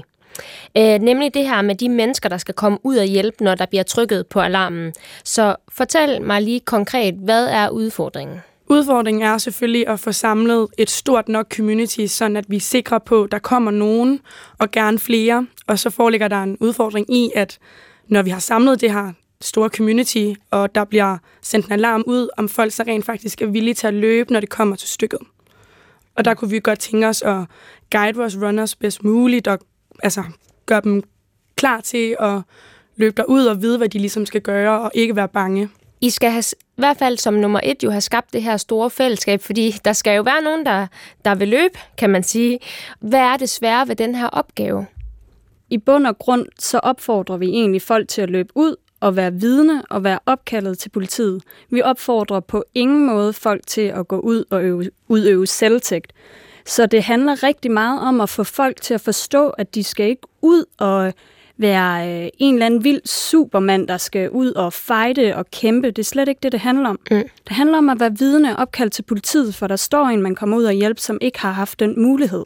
Øh, 0.77 0.99
nemlig 1.01 1.35
det 1.35 1.49
her 1.49 1.63
med 1.63 1.75
de 1.75 1.89
mennesker, 1.89 2.29
der 2.29 2.39
skal 2.39 2.55
komme 2.55 2.79
ud 2.83 2.97
og 2.97 3.05
hjælpe, 3.05 3.45
når 3.45 3.55
der 3.55 3.67
bliver 3.67 3.83
trykket 3.83 4.27
på 4.27 4.41
alarmen. 4.41 4.93
Så 5.25 5.57
fortæl 5.69 6.23
mig 6.23 6.43
lige 6.43 6.61
konkret, 6.61 7.15
hvad 7.15 7.47
er 7.47 7.69
udfordringen? 7.69 8.41
Udfordringen 8.67 9.23
er 9.23 9.39
selvfølgelig 9.39 9.89
at 9.89 10.01
få 10.01 10.13
samlet 10.13 10.67
et 10.79 10.91
stort 10.91 11.29
nok 11.29 11.55
community, 11.57 12.07
sådan 12.07 12.37
at 12.37 12.45
vi 12.49 12.57
er 12.57 12.61
sikre 12.61 13.01
på, 13.01 13.23
at 13.23 13.33
der 13.33 13.39
kommer 13.39 13.71
nogen, 13.71 14.21
og 14.59 14.71
gerne 14.71 14.99
flere. 14.99 15.47
Og 15.67 15.79
så 15.79 15.91
foreligger 15.91 16.29
der 16.29 16.43
en 16.43 16.57
udfordring 16.61 17.15
i, 17.15 17.31
at 17.35 17.59
når 18.09 18.23
vi 18.23 18.31
har 18.31 18.41
samlet 18.41 18.81
det 18.81 18.93
her 18.93 19.13
store 19.41 19.69
community, 19.69 20.27
og 20.51 20.75
der 20.75 20.85
bliver 20.85 21.19
sendt 21.43 21.67
en 21.67 21.73
alarm 21.73 22.05
ud, 22.07 22.29
om 22.37 22.49
folk 22.49 22.73
så 22.73 22.83
rent 22.83 23.05
faktisk 23.05 23.43
er 23.43 23.47
villige 23.47 23.75
til 23.75 23.87
at 23.87 23.95
løbe, 23.95 24.33
når 24.33 24.41
det 24.41 24.49
kommer 24.49 24.77
til 24.77 24.89
stykket. 24.89 25.21
Og 26.19 26.25
der 26.25 26.35
kunne 26.35 26.51
vi 26.51 26.61
godt 26.61 26.79
tænke 26.79 27.07
os 27.07 27.23
at 27.23 27.45
guide 27.91 28.17
vores 28.17 28.37
runners 28.43 28.77
bedst 28.77 29.05
muligt, 29.05 29.49
og 29.49 29.59
altså, 30.03 30.23
gøre 30.67 30.81
dem 30.81 31.03
klar 31.57 31.81
til 31.81 32.17
at 32.21 32.41
løbe 32.97 33.17
derud 33.17 33.45
og 33.47 33.63
vide, 33.63 33.79
hvad 33.79 33.89
de 33.89 33.99
ligesom 33.99 34.27
skal 34.27 34.41
gøre, 34.41 34.81
og 34.81 34.91
ikke 34.95 35.17
være 35.17 35.29
bange. 35.29 35.69
I 36.01 36.11
skal 36.11 36.31
have, 36.31 36.45
i 36.61 36.81
hvert 36.81 36.97
fald 36.97 37.19
som 37.19 37.35
nummer 37.35 37.61
et 37.63 37.85
jo 37.85 37.91
have 37.91 38.01
skabt 38.01 38.33
det 38.33 38.43
her 38.43 38.57
store 38.57 38.91
fællesskab, 38.91 39.43
fordi 39.43 39.75
der 39.85 39.93
skal 39.93 40.17
jo 40.17 40.23
være 40.23 40.43
nogen, 40.43 40.67
der, 40.67 40.87
der 41.25 41.35
vil 41.35 41.49
løbe, 41.49 41.79
kan 41.99 42.11
man 42.11 42.23
sige. 42.23 42.59
Hvad 43.01 43.21
er 43.21 43.37
det 43.37 43.51
svære 43.51 43.89
ved 43.89 43.97
den 43.97 44.15
her 44.15 44.27
opgave? 44.27 44.87
I 45.71 45.79
bund 45.79 46.07
og 46.07 46.19
grund 46.19 46.47
så 46.59 46.79
opfordrer 46.79 47.37
vi 47.37 47.47
egentlig 47.47 47.83
folk 47.83 48.09
til 48.09 48.23
at 48.23 48.31
løbe 48.31 48.53
ud 48.55 48.77
og 49.01 49.17
være 49.17 49.33
vidne 49.33 49.83
og 49.91 50.05
være 50.05 50.19
opkaldet 50.27 50.79
til 50.79 50.89
politiet. 50.89 51.43
Vi 51.71 51.83
opfordrer 51.83 52.41
på 52.41 52.65
ingen 52.75 53.07
måde 53.07 53.33
folk 53.33 53.67
til 53.67 53.81
at 53.81 54.09
gå 54.09 54.19
ud 54.19 54.45
og 54.51 54.65
øve, 54.65 54.91
udøve 55.09 55.47
selvtægt. 55.47 56.13
Så 56.67 56.87
det 56.87 57.03
handler 57.03 57.43
rigtig 57.43 57.71
meget 57.71 58.01
om 58.01 58.21
at 58.21 58.29
få 58.29 58.45
folk 58.45 58.81
til 58.81 58.95
at 58.95 59.01
forstå, 59.01 59.49
at 59.49 59.75
de 59.75 59.85
skal 59.85 60.07
ikke 60.09 60.27
ud 60.43 60.65
og 60.79 61.13
være 61.59 62.23
øh, 62.25 62.29
en 62.39 62.55
eller 62.55 62.67
anden 62.67 62.85
vild 62.85 63.01
supermand, 63.05 63.89
der 63.89 63.97
skal 63.97 64.31
ud 64.31 64.53
og 64.53 64.73
fighte 64.73 65.37
og 65.37 65.51
kæmpe. 65.51 65.91
Det 65.91 65.99
er 65.99 66.05
slet 66.05 66.29
ikke 66.29 66.39
det, 66.43 66.53
det 66.53 66.61
handler 66.61 66.89
om. 66.89 66.99
Mm. 67.11 67.23
Det 67.49 67.57
handler 67.57 67.79
om 67.79 67.89
at 67.89 68.01
være 68.01 68.19
vidne 68.19 68.57
og 68.57 68.63
opkaldt 68.63 68.93
til 68.93 69.03
politiet, 69.03 69.55
for 69.55 69.67
der 69.67 69.77
står 69.77 70.05
en, 70.05 70.23
man 70.23 70.35
kommer 70.35 70.57
ud 70.57 70.65
og 70.65 70.73
hjælpe, 70.73 71.01
som 71.01 71.19
ikke 71.21 71.41
har 71.41 71.53
haft 71.53 71.81
den 71.81 72.03
mulighed. 72.03 72.45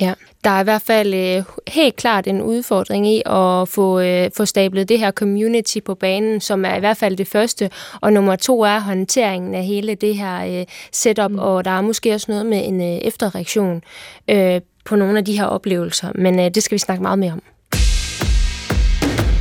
Ja, 0.00 0.14
der 0.44 0.50
er 0.50 0.60
i 0.60 0.64
hvert 0.64 0.82
fald 0.82 1.14
øh, 1.14 1.42
helt 1.68 1.96
klart 1.96 2.26
en 2.26 2.42
udfordring 2.42 3.08
i 3.08 3.22
at 3.26 3.68
få, 3.68 4.00
øh, 4.00 4.30
få 4.36 4.44
stablet 4.44 4.88
det 4.88 4.98
her 4.98 5.10
community 5.10 5.78
på 5.84 5.94
banen, 5.94 6.40
som 6.40 6.64
er 6.64 6.76
i 6.76 6.80
hvert 6.80 6.96
fald 6.96 7.16
det 7.16 7.28
første. 7.28 7.70
Og 8.00 8.12
nummer 8.12 8.36
to 8.36 8.62
er 8.62 8.78
håndteringen 8.78 9.54
af 9.54 9.64
hele 9.64 9.94
det 9.94 10.16
her 10.16 10.60
øh, 10.60 10.66
setup, 10.92 11.30
mm. 11.30 11.38
og 11.38 11.64
der 11.64 11.70
er 11.70 11.80
måske 11.80 12.14
også 12.14 12.26
noget 12.28 12.46
med 12.46 12.68
en 12.68 12.80
øh, 12.80 12.86
efterreaktion 12.86 13.82
øh, 14.30 14.60
på 14.84 14.96
nogle 14.96 15.18
af 15.18 15.24
de 15.24 15.38
her 15.38 15.44
oplevelser. 15.44 16.12
Men 16.14 16.40
øh, 16.40 16.50
det 16.54 16.62
skal 16.62 16.74
vi 16.74 16.78
snakke 16.78 17.02
meget 17.02 17.18
mere 17.18 17.32
om. 17.32 17.42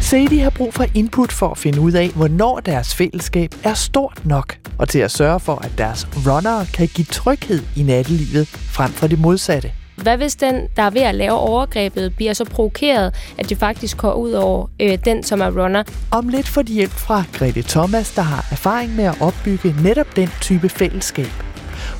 Sadie 0.02 0.42
har 0.42 0.50
brug 0.50 0.74
for 0.74 0.86
input 0.96 1.32
for 1.32 1.50
at 1.50 1.58
finde 1.58 1.82
ud 1.82 1.92
af, 1.92 2.10
hvornår 2.10 2.60
deres 2.60 2.96
fællesskab 2.96 3.56
er 3.64 3.74
stort 3.74 4.26
nok, 4.26 4.58
og 4.80 4.90
til 4.90 5.00
at 5.00 5.12
sørge 5.12 5.40
for, 5.40 5.56
at 5.56 5.72
deres 5.78 6.08
runnere 6.16 6.66
kan 6.74 6.88
give 6.88 7.06
tryghed 7.06 7.62
i 7.76 7.84
nattelivet 7.84 8.48
frem 8.48 8.92
for 8.92 9.08
det 9.08 9.20
modsatte. 9.20 9.72
Hvad 10.04 10.18
hvis 10.18 10.36
den, 10.36 10.68
der 10.76 10.84
er 10.84 10.90
ved 10.90 11.02
at 11.02 11.16
lave 11.16 11.32
overgrebet, 11.32 12.16
bliver 12.16 12.34
så 12.34 12.46
provokeret, 12.46 13.16
at 13.38 13.50
det 13.50 13.58
faktisk 13.58 13.98
går 13.98 14.14
ud 14.14 14.32
over 14.32 14.68
øh, 14.80 14.98
den, 15.06 15.24
som 15.24 15.42
er 15.42 15.64
runner? 15.64 15.84
Om 16.12 16.30
lidt 16.30 16.48
får 16.48 16.62
de 16.62 16.74
hjælp 16.74 16.92
fra 16.92 17.24
Grete 17.34 17.62
Thomas, 17.62 18.12
der 18.12 18.22
har 18.22 18.48
erfaring 18.52 18.96
med 18.96 19.04
at 19.04 19.16
opbygge 19.22 19.76
netop 19.84 20.16
den 20.16 20.30
type 20.42 20.70
fællesskab. 20.70 21.32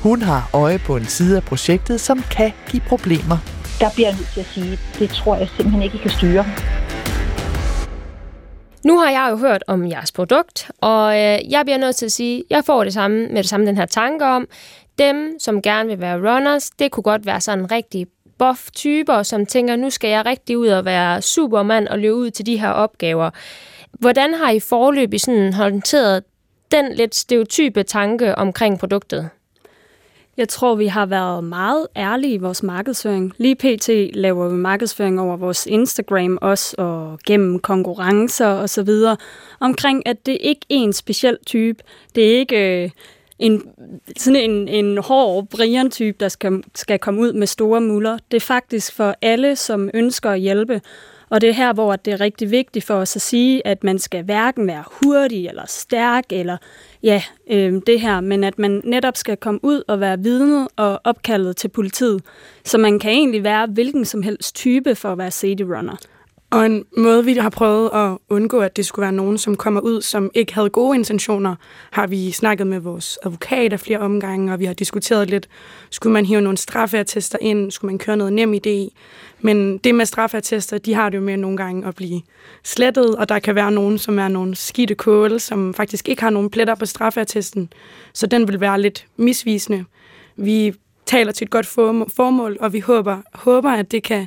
Hun 0.02 0.22
har 0.22 0.50
øje 0.52 0.78
på 0.78 0.96
en 0.96 1.04
side 1.04 1.36
af 1.36 1.42
projektet, 1.42 2.00
som 2.00 2.22
kan 2.30 2.52
give 2.70 2.82
problemer. 2.88 3.36
Der 3.80 3.90
bliver 3.94 4.08
jeg 4.08 4.16
nødt 4.16 4.28
til 4.34 4.40
at 4.40 4.46
sige, 4.46 4.78
det 4.98 5.10
tror 5.10 5.36
jeg 5.36 5.48
simpelthen 5.48 5.82
ikke, 5.82 5.96
I 5.96 6.00
kan 6.00 6.10
styre. 6.10 6.44
Nu 8.84 8.98
har 8.98 9.10
jeg 9.10 9.28
jo 9.30 9.36
hørt 9.36 9.64
om 9.66 9.88
jeres 9.88 10.12
produkt, 10.12 10.70
og 10.80 11.14
øh, 11.14 11.38
jeg 11.50 11.60
bliver 11.64 11.78
nødt 11.78 11.96
til 11.96 12.06
at 12.06 12.12
sige, 12.12 12.38
at 12.38 12.44
jeg 12.50 12.64
får 12.64 12.84
det 12.84 12.92
samme 12.92 13.26
med 13.26 13.36
det 13.36 13.48
samme 13.48 13.66
den 13.66 13.76
her 13.76 13.86
tanke 13.86 14.24
om, 14.24 14.46
dem, 14.98 15.38
som 15.38 15.62
gerne 15.62 15.88
vil 15.88 16.00
være 16.00 16.34
runners, 16.34 16.70
det 16.70 16.90
kunne 16.90 17.02
godt 17.02 17.26
være 17.26 17.40
sådan 17.40 17.70
rigtig 17.70 18.06
buff 18.38 18.70
typer, 18.70 19.22
som 19.22 19.46
tænker, 19.46 19.76
nu 19.76 19.90
skal 19.90 20.10
jeg 20.10 20.26
rigtig 20.26 20.58
ud 20.58 20.68
og 20.68 20.84
være 20.84 21.22
supermand 21.22 21.88
og 21.88 21.98
løbe 21.98 22.14
ud 22.14 22.30
til 22.30 22.46
de 22.46 22.56
her 22.56 22.70
opgaver. 22.70 23.30
Hvordan 23.92 24.34
har 24.34 24.50
I 24.50 24.60
forløbig 24.60 25.20
sådan 25.20 25.52
håndteret 25.52 26.24
den 26.72 26.92
lidt 26.92 27.14
stereotype 27.14 27.82
tanke 27.82 28.34
omkring 28.34 28.78
produktet? 28.78 29.28
Jeg 30.36 30.48
tror, 30.48 30.74
vi 30.74 30.86
har 30.86 31.06
været 31.06 31.44
meget 31.44 31.86
ærlige 31.96 32.34
i 32.34 32.38
vores 32.38 32.62
markedsføring. 32.62 33.32
Lige 33.38 33.54
pt. 33.54 33.88
laver 34.14 34.48
vi 34.48 34.54
markedsføring 34.54 35.20
over 35.20 35.36
vores 35.36 35.66
Instagram 35.66 36.38
også, 36.42 36.74
og 36.78 37.18
gennem 37.26 37.58
konkurrencer 37.58 38.46
og 38.46 38.70
så 38.70 38.82
videre, 38.82 39.16
omkring, 39.60 40.06
at 40.06 40.26
det 40.26 40.38
ikke 40.40 40.60
er 40.60 40.74
en 40.74 40.92
speciel 40.92 41.38
type. 41.46 41.82
Det 42.14 42.34
er 42.34 42.38
ikke 42.38 42.82
øh, 42.84 42.90
en, 43.38 43.62
sådan 44.16 44.50
en, 44.50 44.68
en 44.68 44.98
hård 44.98 45.46
Brian-type, 45.48 46.16
der 46.20 46.28
skal, 46.28 46.62
skal 46.74 46.98
komme 46.98 47.20
ud 47.20 47.32
med 47.32 47.46
store 47.46 47.80
muller. 47.80 48.18
Det 48.30 48.36
er 48.36 48.40
faktisk 48.40 48.92
for 48.92 49.14
alle, 49.22 49.56
som 49.56 49.90
ønsker 49.94 50.30
at 50.30 50.40
hjælpe. 50.40 50.80
Og 51.30 51.40
det 51.40 51.48
er 51.48 51.54
her, 51.54 51.72
hvor 51.72 51.96
det 51.96 52.12
er 52.12 52.20
rigtig 52.20 52.50
vigtigt 52.50 52.84
for 52.84 52.94
os 52.94 53.16
at 53.16 53.22
sige, 53.22 53.66
at 53.66 53.84
man 53.84 53.98
skal 53.98 54.24
hverken 54.24 54.66
være 54.66 54.84
hurtig 54.86 55.46
eller 55.48 55.64
stærk, 55.66 56.24
eller 56.30 56.56
ja, 57.02 57.22
øh, 57.50 57.82
det 57.86 58.00
her, 58.00 58.20
men 58.20 58.44
at 58.44 58.58
man 58.58 58.80
netop 58.84 59.16
skal 59.16 59.36
komme 59.36 59.60
ud 59.62 59.82
og 59.88 60.00
være 60.00 60.18
vidnet 60.18 60.68
og 60.76 61.00
opkaldet 61.04 61.56
til 61.56 61.68
politiet. 61.68 62.22
Så 62.64 62.78
man 62.78 62.98
kan 62.98 63.10
egentlig 63.10 63.44
være 63.44 63.66
hvilken 63.66 64.04
som 64.04 64.22
helst 64.22 64.54
type 64.54 64.94
for 64.94 65.12
at 65.12 65.18
være 65.18 65.30
city 65.30 65.62
runner. 65.62 65.96
Og 66.50 66.66
en 66.66 66.84
måde, 66.96 67.24
vi 67.24 67.34
har 67.34 67.50
prøvet 67.50 67.90
at 67.94 68.18
undgå, 68.28 68.60
at 68.60 68.76
det 68.76 68.86
skulle 68.86 69.02
være 69.02 69.12
nogen, 69.12 69.38
som 69.38 69.56
kommer 69.56 69.80
ud, 69.80 70.02
som 70.02 70.30
ikke 70.34 70.54
havde 70.54 70.70
gode 70.70 70.98
intentioner, 70.98 71.54
har 71.90 72.06
vi 72.06 72.30
snakket 72.30 72.66
med 72.66 72.78
vores 72.78 73.18
advokat 73.22 73.72
af 73.72 73.80
flere 73.80 73.98
omgange, 73.98 74.52
og 74.52 74.60
vi 74.60 74.64
har 74.64 74.72
diskuteret 74.72 75.30
lidt, 75.30 75.48
skulle 75.90 76.12
man 76.12 76.26
hive 76.26 76.40
nogle 76.40 76.58
straffeattester 76.58 77.38
ind, 77.40 77.70
skulle 77.70 77.92
man 77.92 77.98
køre 77.98 78.16
noget 78.16 78.32
nem 78.32 78.54
idé. 78.54 78.94
Men 79.40 79.78
det 79.78 79.94
med 79.94 80.06
straffeattester, 80.06 80.78
de 80.78 80.94
har 80.94 81.08
det 81.10 81.18
jo 81.18 81.22
med 81.22 81.36
nogle 81.36 81.56
gange 81.56 81.88
at 81.88 81.94
blive 81.94 82.20
slettet, 82.64 83.16
og 83.16 83.28
der 83.28 83.38
kan 83.38 83.54
være 83.54 83.72
nogen, 83.72 83.98
som 83.98 84.18
er 84.18 84.28
nogle 84.28 84.54
skidte 84.54 84.94
kåle, 84.94 85.38
som 85.38 85.74
faktisk 85.74 86.08
ikke 86.08 86.22
har 86.22 86.30
nogen 86.30 86.50
pletter 86.50 86.74
på 86.74 86.86
straffeattesten, 86.86 87.72
så 88.12 88.26
den 88.26 88.48
vil 88.48 88.60
være 88.60 88.80
lidt 88.80 89.06
misvisende. 89.16 89.84
Vi 90.36 90.74
taler 91.06 91.32
til 91.32 91.44
et 91.44 91.50
godt 91.50 91.66
formål, 91.66 92.56
og 92.60 92.72
vi 92.72 92.80
håber, 92.80 93.18
håber 93.34 93.70
at 93.70 93.92
det 93.92 94.02
kan 94.02 94.26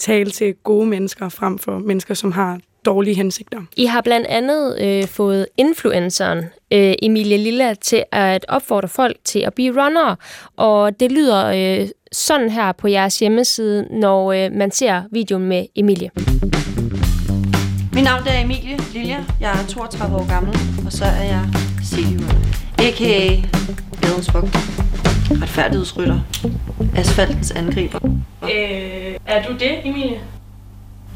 tale 0.00 0.30
til 0.30 0.54
gode 0.54 0.86
mennesker 0.86 1.28
frem 1.28 1.58
for 1.58 1.78
mennesker, 1.78 2.14
som 2.14 2.32
har 2.32 2.58
dårlige 2.84 3.14
hensigter. 3.14 3.60
I 3.76 3.84
har 3.84 4.00
blandt 4.00 4.26
andet 4.26 4.80
øh, 4.80 5.06
fået 5.06 5.46
influenceren 5.56 6.38
øh, 6.70 6.94
Emilie 7.02 7.36
Lilla 7.36 7.74
til 7.74 8.04
at 8.12 8.46
opfordre 8.48 8.88
folk 8.88 9.16
til 9.24 9.38
at 9.38 9.54
blive 9.54 9.84
runner, 9.84 10.16
og 10.56 11.00
det 11.00 11.12
lyder 11.12 11.46
øh, 11.46 11.88
sådan 12.12 12.50
her 12.50 12.72
på 12.72 12.88
jeres 12.88 13.18
hjemmeside, 13.18 13.86
når 13.90 14.32
øh, 14.32 14.52
man 14.52 14.70
ser 14.70 15.02
videoen 15.12 15.44
med 15.44 15.66
Emilie. 15.76 16.10
Mit 17.92 18.04
navn 18.04 18.22
er 18.26 18.40
Emilie 18.44 18.78
Lilja. 18.92 19.24
Jeg 19.40 19.50
er 19.62 19.66
32 19.68 20.16
år 20.16 20.28
gammel, 20.28 20.56
og 20.86 20.92
så 20.92 21.04
er 21.04 21.24
jeg 21.24 21.44
CEO, 21.84 22.24
a.k.a. 22.78 23.36
Gadens 24.02 24.30
Bog. 24.32 24.48
Retfærdighedsrytter. 25.42 26.20
Asfaltens 26.96 27.50
angriber. 27.50 27.98
Øh, 28.42 28.99
er 29.30 29.42
du 29.42 29.52
det, 29.52 29.86
Emilie? 29.86 30.20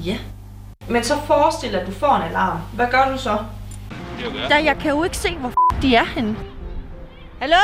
Ja. 0.04 0.16
Men 0.88 1.04
så 1.04 1.14
forestil 1.26 1.72
dig, 1.72 1.80
at 1.80 1.86
du 1.86 1.92
får 1.92 2.16
en 2.16 2.22
alarm. 2.22 2.58
Hvad 2.74 2.86
gør 2.90 3.08
du 3.12 3.18
så? 3.18 3.38
Da 4.48 4.54
jeg 4.64 4.76
kan 4.80 4.90
jo 4.90 5.04
ikke 5.04 5.16
se, 5.16 5.34
hvor 5.36 5.52
de 5.82 5.96
er 5.96 6.04
henne. 6.04 6.36
Hallo? 7.40 7.56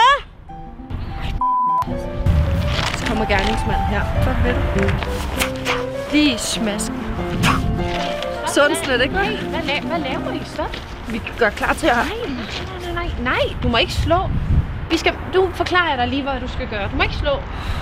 Så 2.96 3.06
kommer 3.06 3.24
gerningsmanden 3.24 3.86
her. 3.86 4.02
Hvad 4.22 4.34
vil 4.44 4.88
du? 4.88 4.94
Lige 6.12 6.38
smask. 6.38 6.92
Sådan 8.54 8.76
slet 8.76 9.00
ikke. 9.02 9.14
Nej, 9.14 9.36
hvad, 9.36 9.60
la- 9.60 9.86
hvad 9.86 9.98
laver 9.98 10.32
I 10.32 10.40
så? 10.44 10.64
Vi 11.08 11.20
gør 11.38 11.50
klar 11.50 11.72
til 11.72 11.86
at... 11.86 11.96
Nej, 11.96 12.06
nej, 12.28 12.92
nej, 12.94 12.94
nej, 12.94 13.10
nej, 13.22 13.40
du 13.62 13.68
må 13.68 13.76
ikke 13.76 13.92
slå. 13.92 14.16
Vi 14.90 14.96
skal, 14.96 15.12
du 15.34 15.50
forklarer 15.54 15.96
dig 15.96 16.08
lige, 16.08 16.22
hvad 16.22 16.40
du 16.40 16.48
skal 16.48 16.68
gøre. 16.68 16.88
Du 16.92 16.96
må 16.96 17.02
ikke 17.02 17.14
slå. 17.14 17.30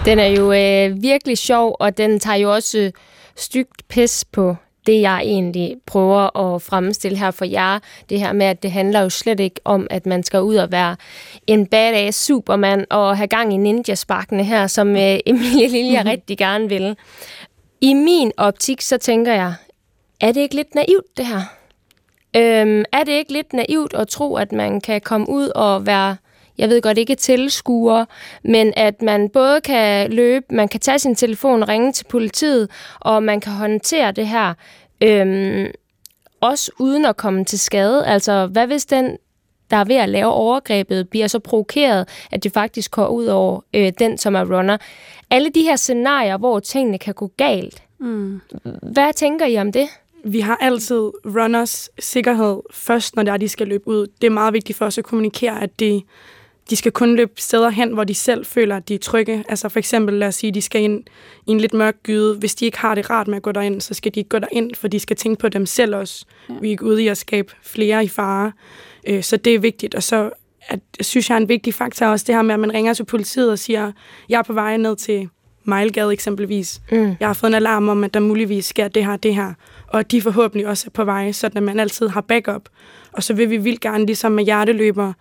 Den 0.05 0.19
er 0.19 0.27
jo 0.27 0.53
øh, 0.53 1.03
virkelig 1.03 1.39
sjov, 1.39 1.77
og 1.81 1.99
den 1.99 2.21
tager 2.21 2.37
jo 2.37 2.53
også 2.53 2.79
øh, 2.79 2.93
stygt 3.37 3.89
pis 3.89 4.25
på 4.33 4.57
det, 4.87 5.01
jeg 5.01 5.21
egentlig 5.25 5.77
prøver 5.87 6.37
at 6.37 6.63
fremstille 6.63 7.19
her 7.19 7.31
for 7.31 7.45
jer. 7.45 7.79
Det 8.11 8.21
her 8.21 8.33
med, 8.33 8.47
at 8.47 8.63
det 8.63 8.73
handler 8.73 9.01
jo 9.01 9.09
slet 9.09 9.41
ikke 9.41 9.61
om, 9.65 9.87
at 9.91 10.07
man 10.07 10.23
skal 10.23 10.41
ud 10.41 10.57
og 10.57 10.73
være 10.73 10.97
en 11.47 11.67
badass 11.67 12.25
supermand 12.25 12.87
og 12.91 13.17
have 13.17 13.29
gang 13.29 13.55
i 13.55 13.57
ninja-sparkene 13.57 14.45
her, 14.45 14.67
som 14.67 14.97
øh, 14.97 15.19
Emilie 15.27 15.69
Lilja 15.69 16.03
mm-hmm. 16.03 16.11
rigtig 16.11 16.39
gerne 16.39 16.69
vil. 16.69 16.97
I 17.81 17.95
min 17.95 18.33
optik, 18.37 18.81
så 18.81 18.99
tænker 18.99 19.35
jeg, 19.35 19.55
er 20.21 20.33
det 20.33 20.41
ikke 20.41 20.55
lidt 20.55 20.75
naivt, 20.75 21.17
det 21.17 21.27
her? 21.27 21.41
Øhm, 22.37 22.85
er 22.93 23.05
det 23.05 23.13
ikke 23.13 23.33
lidt 23.33 23.53
naivt 23.53 23.95
at 23.95 24.09
tro, 24.09 24.37
at 24.37 24.53
man 24.53 24.81
kan 24.81 25.01
komme 25.01 25.29
ud 25.29 25.49
og 25.49 25.87
være 25.87 26.17
jeg 26.59 26.69
ved 26.69 26.83
godt 26.83 26.99
ikke 26.99 27.15
tilskuer, 27.15 28.05
men 28.45 28.73
at 28.77 29.03
man 29.03 29.29
både 29.29 29.61
kan 29.61 30.13
løbe, 30.13 30.47
man 30.51 30.69
kan 30.69 30.81
tage 30.81 30.99
sin 30.99 31.15
telefon 31.15 31.63
og 31.63 31.69
ringe 31.69 31.93
til 31.93 32.05
politiet, 32.05 32.71
og 33.01 33.23
man 33.23 33.41
kan 33.41 33.53
håndtere 33.53 34.13
det 34.13 34.27
her, 34.27 34.55
øhm, 35.01 35.67
også 36.41 36.71
uden 36.79 37.05
at 37.05 37.17
komme 37.17 37.45
til 37.45 37.59
skade. 37.59 38.07
Altså, 38.07 38.47
hvad 38.47 38.67
hvis 38.67 38.87
den, 38.87 39.17
der 39.71 39.77
er 39.77 39.85
ved 39.85 39.97
at 39.97 40.09
lave 40.09 40.33
overgrebet, 40.33 41.09
bliver 41.09 41.27
så 41.27 41.39
provokeret, 41.39 42.09
at 42.31 42.45
det 42.45 42.53
faktisk 42.53 42.91
går 42.91 43.09
ud 43.09 43.27
over 43.27 43.61
øh, 43.75 43.93
den, 43.99 44.19
som 44.19 44.35
er 44.35 44.57
runner? 44.57 44.77
Alle 45.31 45.51
de 45.51 45.63
her 45.63 45.77
scenarier, 45.77 46.37
hvor 46.37 46.61
tingene 46.61 46.99
kan 46.99 47.15
gå 47.15 47.31
galt. 47.37 47.83
Mm. 47.99 48.41
Hvad 48.83 49.13
tænker 49.13 49.47
I 49.47 49.57
om 49.57 49.73
det? 49.73 49.89
Vi 50.25 50.41
har 50.41 50.57
altid 50.61 51.11
runners 51.25 51.91
sikkerhed 51.99 52.61
først, 52.73 53.17
når 53.17 53.23
det 53.23 53.33
er, 53.33 53.37
de 53.37 53.49
skal 53.49 53.67
løbe 53.67 53.89
ud. 53.89 54.07
Det 54.21 54.27
er 54.27 54.31
meget 54.31 54.55
vigtigt 54.55 54.79
for 54.79 54.87
os 54.87 54.99
at 54.99 55.05
kommunikere, 55.05 55.63
at 55.63 55.81
det 55.81 56.03
de 56.71 56.77
skal 56.77 56.93
kun 56.93 57.17
løbe 57.17 57.33
steder 57.37 57.71
hen, 57.71 57.93
hvor 57.93 58.05
de 58.05 58.15
selv 58.15 58.47
føler, 58.47 58.77
at 58.77 58.89
de 58.89 58.95
er 58.95 58.99
trygge. 58.99 59.45
Altså 59.49 59.69
for 59.69 59.79
eksempel, 59.79 60.15
lad 60.15 60.29
os 60.29 60.35
sige, 60.35 60.53
de 60.53 60.63
skal 60.63 60.83
ind 60.83 61.05
i 61.47 61.51
en 61.51 61.61
lidt 61.61 61.75
mørk 61.75 62.03
gyde. 62.03 62.35
Hvis 62.35 62.55
de 62.55 62.65
ikke 62.65 62.79
har 62.79 62.95
det 62.95 63.11
rart 63.11 63.29
med 63.29 63.37
at 63.37 63.43
gå 63.43 63.53
derind, 63.53 63.81
så 63.81 63.95
skal 63.95 64.15
de 64.15 64.21
ikke 64.21 64.29
gå 64.29 64.39
derind, 64.39 64.75
for 64.75 64.89
de 64.89 65.01
skal 65.01 65.17
tænke 65.17 65.41
på 65.41 65.49
dem 65.49 65.67
selv 65.67 65.97
også. 65.97 66.25
Ja. 66.49 66.55
Vi 66.61 66.69
er 66.69 66.71
ikke 66.71 66.85
ude 66.85 67.03
i 67.03 67.09
at 67.09 67.19
skabe 67.19 67.53
flere 67.63 68.05
i 68.05 68.09
fare. 68.09 68.53
Øh, 69.07 69.23
så 69.23 69.37
det 69.37 69.55
er 69.55 69.59
vigtigt. 69.59 69.95
Og 69.95 70.03
så 70.03 70.31
at, 70.69 70.81
synes 71.01 71.31
jeg 71.31 71.37
er 71.37 71.41
en 71.41 71.49
vigtig 71.49 71.75
faktor 71.75 72.07
også 72.07 72.25
det 72.27 72.35
her 72.35 72.43
med, 72.43 72.55
at 72.55 72.61
man 72.61 72.75
ringer 72.75 72.95
til 72.95 73.05
politiet 73.05 73.51
og 73.51 73.59
siger, 73.59 73.93
jeg 74.29 74.39
er 74.39 74.43
på 74.43 74.53
vej 74.53 74.77
ned 74.77 74.97
til 74.97 75.29
Mejlgade 75.69 76.13
eksempelvis. 76.13 76.81
Mm. 76.93 77.17
Jeg 77.21 77.29
har 77.29 77.33
fået 77.35 77.51
en 77.51 77.55
alarm 77.55 77.89
om, 77.89 78.05
at 78.05 78.15
der 78.15 78.21
muligvis 78.21 78.65
sker 78.65 78.89
det 78.89 79.07
her 79.07 79.17
det 79.17 79.35
her. 79.35 79.53
Og 79.87 80.11
de 80.11 80.23
forhåbentlig 80.23 80.67
også 80.67 80.85
er 80.87 80.91
på 80.91 81.05
vej, 81.05 81.33
så 81.33 81.47
at 81.47 81.63
man 81.63 81.81
altid 81.81 82.09
har 82.09 82.21
backup. 82.21 82.63
Og 83.13 83.23
så 83.23 83.35
vil 83.35 83.51
vi 83.51 83.57
vildt 83.57 83.81
gerne, 83.81 84.07
ligesom 84.07 84.33
med 84.33 84.45
hjerteløber, 84.45 85.13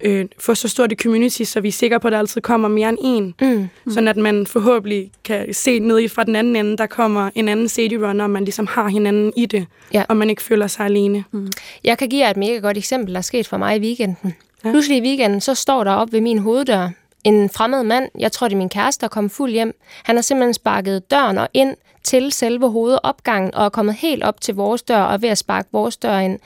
øh, 0.00 0.24
få 0.38 0.54
så 0.54 0.68
stort 0.68 0.92
et 0.92 1.00
community, 1.00 1.42
så 1.42 1.60
vi 1.60 1.68
er 1.68 1.72
sikre 1.72 2.00
på, 2.00 2.08
at 2.08 2.12
der 2.12 2.18
altid 2.18 2.40
kommer 2.40 2.68
mere 2.68 2.88
end 2.88 2.98
en. 3.04 3.34
Mm. 3.40 3.68
Sådan 3.92 4.08
at 4.08 4.16
man 4.16 4.46
forhåbentlig 4.46 5.10
kan 5.24 5.54
se 5.54 5.78
ned 5.78 6.08
fra 6.08 6.24
den 6.24 6.36
anden 6.36 6.56
ende, 6.56 6.76
der 6.76 6.86
kommer 6.86 7.30
en 7.34 7.48
anden 7.48 7.68
city 7.68 7.94
runner, 7.94 8.24
og 8.24 8.30
man 8.30 8.44
ligesom 8.44 8.66
har 8.66 8.88
hinanden 8.88 9.32
i 9.36 9.46
det, 9.46 9.66
ja. 9.92 10.04
og 10.08 10.16
man 10.16 10.30
ikke 10.30 10.42
føler 10.42 10.66
sig 10.66 10.86
alene. 10.86 11.24
Mm. 11.32 11.50
Jeg 11.84 11.98
kan 11.98 12.08
give 12.08 12.24
jer 12.24 12.30
et 12.30 12.36
mega 12.36 12.58
godt 12.58 12.76
eksempel, 12.76 13.14
der 13.14 13.18
er 13.18 13.22
sket 13.22 13.46
for 13.46 13.56
mig 13.56 13.76
i 13.76 13.80
weekenden. 13.80 14.34
Ja. 14.64 14.70
Pludselig 14.70 14.98
i 14.98 15.02
weekenden, 15.02 15.40
så 15.40 15.54
står 15.54 15.84
der 15.84 15.92
op 15.92 16.12
ved 16.12 16.20
min 16.20 16.38
hoveddør 16.38 16.90
en 17.26 17.50
fremmed 17.50 17.82
mand, 17.82 18.08
jeg 18.18 18.32
tror 18.32 18.48
det 18.48 18.54
er 18.54 18.58
min 18.58 18.68
kæreste, 18.68 19.00
der 19.00 19.08
kom 19.08 19.30
fuld 19.30 19.52
hjem. 19.52 19.80
Han 20.04 20.16
har 20.16 20.22
simpelthen 20.22 20.54
sparket 20.54 21.10
døren 21.10 21.38
og 21.38 21.48
ind 21.54 21.76
til 22.04 22.32
selve 22.32 22.70
hovedopgangen 22.70 23.54
og 23.54 23.64
er 23.64 23.68
kommet 23.68 23.94
helt 23.94 24.24
op 24.24 24.40
til 24.40 24.54
vores 24.54 24.82
dør 24.82 25.02
og 25.02 25.14
er 25.14 25.18
ved 25.18 25.28
at 25.28 25.38
sparke 25.38 25.68
vores 25.72 25.96
dør 25.96 26.18
ind. 26.18 26.38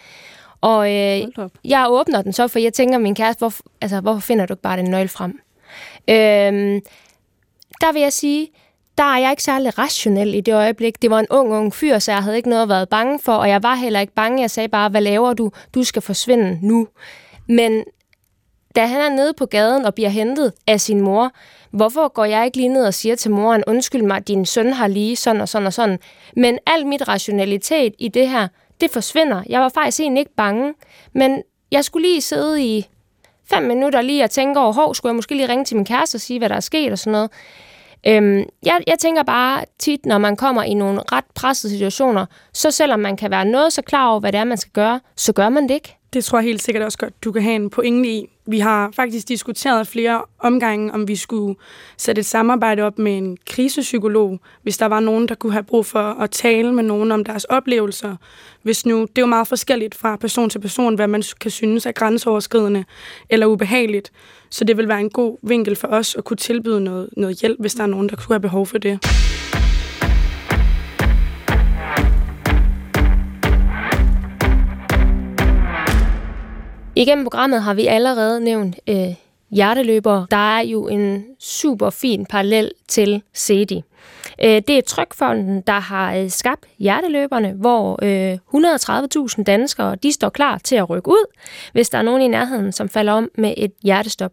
Og 0.61 0.89
øh, 0.89 1.29
jeg 1.65 1.87
åbner 1.89 2.23
den 2.23 2.33
så, 2.33 2.49
for 2.49 2.59
jeg 2.59 2.73
tænker 2.73 2.99
min 2.99 3.15
kæreste, 3.15 3.39
hvor, 3.39 3.55
altså, 3.81 4.01
hvorfor 4.01 4.21
finder 4.21 4.47
du 4.47 4.53
ikke 4.53 4.63
bare 4.63 4.77
den 4.77 4.91
nøgle 4.91 5.09
frem? 5.09 5.41
Øh, 6.09 6.81
der 7.81 7.93
vil 7.93 8.03
jeg 8.03 8.13
sige, 8.13 8.49
der 8.99 9.05
er 9.05 9.19
jeg 9.19 9.31
ikke 9.31 9.43
særlig 9.43 9.79
rationel 9.79 10.35
i 10.35 10.41
det 10.41 10.55
øjeblik. 10.55 11.03
Det 11.03 11.11
var 11.11 11.21
en 11.21 11.27
ung, 11.31 11.53
ung 11.53 11.75
fyr, 11.75 11.99
så 11.99 12.13
jeg 12.13 12.23
havde 12.23 12.37
ikke 12.37 12.49
noget 12.49 12.63
at 12.63 12.69
være 12.69 12.87
bange 12.87 13.19
for, 13.19 13.33
og 13.33 13.49
jeg 13.49 13.63
var 13.63 13.75
heller 13.75 14.01
ikke 14.01 14.15
bange. 14.15 14.41
Jeg 14.41 14.51
sagde 14.51 14.69
bare, 14.69 14.89
hvad 14.89 15.01
laver 15.01 15.33
du? 15.33 15.51
Du 15.75 15.85
skal 15.85 16.03
forsvinde 16.03 16.59
nu. 16.63 16.89
Men 17.47 17.85
da 18.77 18.87
han 18.87 19.01
er 19.01 19.17
nede 19.17 19.33
på 19.33 19.47
gaden 19.47 19.85
og 19.85 19.95
bliver 19.95 20.09
hentet 20.09 20.53
af 20.67 20.81
sin 20.81 21.01
mor, 21.01 21.33
hvorfor 21.71 22.09
går 22.09 22.25
jeg 22.25 22.45
ikke 22.45 22.57
lige 22.57 22.69
ned 22.69 22.87
og 22.87 22.95
siger 22.95 23.17
til 23.17 23.31
moren, 23.31 23.65
undskyld 23.67 24.03
mig, 24.03 24.29
din 24.29 24.47
søn 24.47 24.73
har 24.73 24.87
lige 24.87 25.17
sådan 25.17 25.41
og 25.41 25.49
sådan 25.49 25.67
og 25.67 25.73
sådan. 25.73 25.99
Men 26.37 26.59
al 26.67 26.87
mit 26.87 27.09
rationalitet 27.09 27.95
i 27.99 28.09
det 28.09 28.29
her, 28.29 28.49
det 28.81 28.91
forsvinder. 28.91 29.43
Jeg 29.49 29.61
var 29.61 29.69
faktisk 29.69 30.01
egentlig 30.01 30.21
ikke 30.21 30.35
bange, 30.35 30.75
men 31.13 31.43
jeg 31.71 31.85
skulle 31.85 32.09
lige 32.09 32.21
sidde 32.21 32.65
i 32.65 32.89
fem 33.51 33.63
minutter 33.63 34.01
lige 34.01 34.25
og 34.25 34.31
tænke 34.31 34.61
over, 34.61 34.73
hov, 34.73 34.95
skulle 34.95 35.11
jeg 35.11 35.17
måske 35.17 35.35
lige 35.35 35.49
ringe 35.49 35.65
til 35.65 35.77
min 35.77 35.85
kæreste 35.85 36.17
og 36.17 36.21
sige, 36.21 36.39
hvad 36.39 36.49
der 36.49 36.55
er 36.55 36.61
sket 36.61 36.93
og 36.93 36.99
sådan 36.99 37.13
noget. 37.13 37.31
Øhm, 38.07 38.45
jeg, 38.63 38.81
jeg 38.87 38.99
tænker 38.99 39.23
bare 39.23 39.65
tit, 39.79 40.07
når 40.07 40.19
man 40.19 40.37
kommer 40.37 40.63
i 40.63 40.75
nogle 40.75 41.01
ret 41.13 41.25
pressede 41.35 41.73
situationer, 41.73 42.27
så 42.53 42.71
selvom 42.71 43.01
man 43.01 43.17
kan 43.17 43.31
være 43.31 43.45
noget 43.45 43.73
så 43.73 43.83
klar 43.83 44.09
over, 44.09 44.21
hvad 44.21 44.33
det 44.33 44.39
er, 44.39 44.45
man 44.45 44.59
skal 44.59 44.73
gøre, 44.73 45.01
så 45.17 45.33
gør 45.33 45.49
man 45.49 45.63
det 45.63 45.75
ikke. 45.75 46.00
Det 46.13 46.25
tror 46.25 46.39
jeg 46.39 46.45
helt 46.45 46.63
sikkert 46.63 46.85
også 46.85 46.99
godt, 46.99 47.25
du 47.25 47.33
kan 47.33 47.43
have 47.43 47.55
en 47.57 47.71
pointe 47.71 48.09
i. 48.09 48.27
Vi 48.47 48.59
har 48.59 48.91
faktisk 48.97 49.29
diskuteret 49.29 49.87
flere 49.87 50.23
omgange, 50.39 50.93
om 50.93 51.09
vi 51.09 51.17
skulle 51.17 51.57
sætte 51.97 52.21
et 52.21 52.27
samarbejde 52.27 52.83
op 52.83 52.99
med 52.99 53.19
en 53.19 53.39
krisepsykolog, 53.47 54.41
hvis 54.63 54.79
der 54.79 54.87
var 54.87 55.01
nogen, 55.01 55.29
der 55.29 55.35
kunne 55.35 55.53
have 55.53 55.63
brug 55.63 55.87
for 55.87 56.01
at 56.01 56.31
tale 56.31 56.73
med 56.73 56.83
nogen 56.83 57.13
om 57.13 57.25
deres 57.25 57.45
oplevelser. 57.45 58.17
Hvis 58.63 58.87
nu, 58.87 59.01
det 59.01 59.19
er 59.19 59.23
jo 59.23 59.27
meget 59.27 59.49
forskelligt 59.49 59.95
fra 59.95 60.17
person 60.17 60.51
til 60.51 60.59
person, 60.59 60.95
hvad 60.95 61.07
man 61.07 61.23
kan 61.41 61.51
synes 61.51 61.87
er 61.87 61.93
grænseoverskridende 61.93 62.85
eller 63.29 63.47
ubehageligt. 63.47 64.13
Så 64.51 64.65
det 64.65 64.77
vil 64.77 64.89
være 64.89 65.01
en 65.01 65.11
god 65.11 65.39
vinkel 65.43 65.77
for 65.77 65.89
os 65.89 66.15
at 66.15 66.25
kunne 66.25 66.37
tilbyde 66.37 66.81
noget, 66.81 67.09
noget 67.17 67.37
hjælp, 67.41 67.61
hvis 67.61 67.75
der 67.75 67.83
er 67.83 67.87
nogen, 67.87 68.09
der 68.09 68.17
kunne 68.17 68.35
have 68.35 68.41
behov 68.41 68.67
for 68.67 68.79
det. 68.79 68.99
Igennem 77.01 77.25
programmet 77.25 77.63
har 77.63 77.75
vi 77.75 77.87
allerede 77.87 78.41
nævnt 78.41 78.77
øh, 78.89 79.15
hjerteløbere. 79.51 80.27
Der 80.31 80.57
er 80.57 80.61
jo 80.61 80.89
en 80.89 81.25
super 81.39 81.91
fin 81.91 82.27
parallel 82.27 82.73
til 82.89 83.23
CEDI. 83.35 83.83
Øh, 84.43 84.63
det 84.69 84.71
er 84.71 84.83
Trykfonden, 84.87 85.61
der 85.61 85.81
har 85.81 86.15
øh, 86.15 86.31
skabt 86.31 86.67
hjerteløberne, 86.79 87.53
hvor 87.53 87.99
øh, 88.03 88.39
130.000 89.35 89.43
danskere 89.43 89.97
de 89.97 90.13
står 90.13 90.29
klar 90.29 90.59
til 90.59 90.77
at 90.77 90.91
rykke 90.91 91.09
ud, 91.09 91.27
hvis 91.73 91.89
der 91.89 91.99
er 91.99 92.03
nogen 92.03 92.23
i 92.23 92.29
nærheden, 92.29 92.73
som 92.73 92.89
falder 92.89 93.13
om 93.13 93.29
med 93.39 93.55
et 93.57 93.73
hjertestop. 93.83 94.33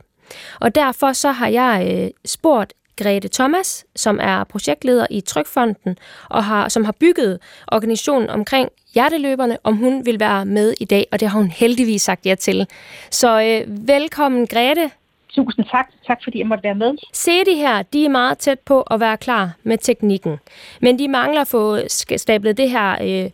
Og 0.59 0.75
derfor 0.75 1.13
så 1.13 1.31
har 1.31 1.47
jeg 1.47 1.91
øh, 1.93 2.09
spurgt 2.25 2.74
Grete 2.98 3.27
Thomas, 3.27 3.86
som 3.96 4.20
er 4.22 4.44
projektleder 4.44 5.08
i 5.10 5.22
Trykfonden, 5.22 5.98
og 6.30 6.44
har, 6.44 6.70
som 6.70 6.86
har 6.86 6.96
bygget 7.00 7.39
organisationen 7.72 8.30
omkring 8.30 8.70
hjerteløberne, 8.94 9.58
om 9.63 9.75
hun 9.75 10.06
vil 10.06 10.20
være 10.20 10.46
med 10.46 10.74
i 10.80 10.86
dag, 10.86 11.08
og 11.12 11.20
det 11.20 11.30
har 11.30 11.39
hun 11.39 11.50
heldigvis 11.50 12.01
sagt 12.01 12.25
ja 12.25 12.36
til. 12.36 12.68
Så 13.12 13.42
øh, 13.42 13.88
velkommen, 13.88 14.48
Grete. 14.48 14.92
Tusind 15.30 15.66
tak. 15.72 15.88
Tak 16.08 16.20
fordi 16.24 16.39
jeg 16.39 16.48
måtte 16.48 16.63
være 16.63 16.75
med. 16.75 16.98
Se 17.13 17.46
de 17.46 17.56
her, 17.56 17.82
de 17.82 18.06
er 18.06 18.10
meget 18.10 18.38
tæt 18.38 18.60
på 18.60 18.82
at 18.82 19.00
være 19.00 19.18
klar 19.18 19.51
med 19.63 19.77
teknikken. 19.77 20.38
Men 20.82 21.00
de 21.00 21.08
mangler 21.08 21.42
at 21.42 21.48
få 21.48 21.77
stablet 22.18 22.58
det 22.58 22.70
her 22.70 22.92
øh, 23.01 23.30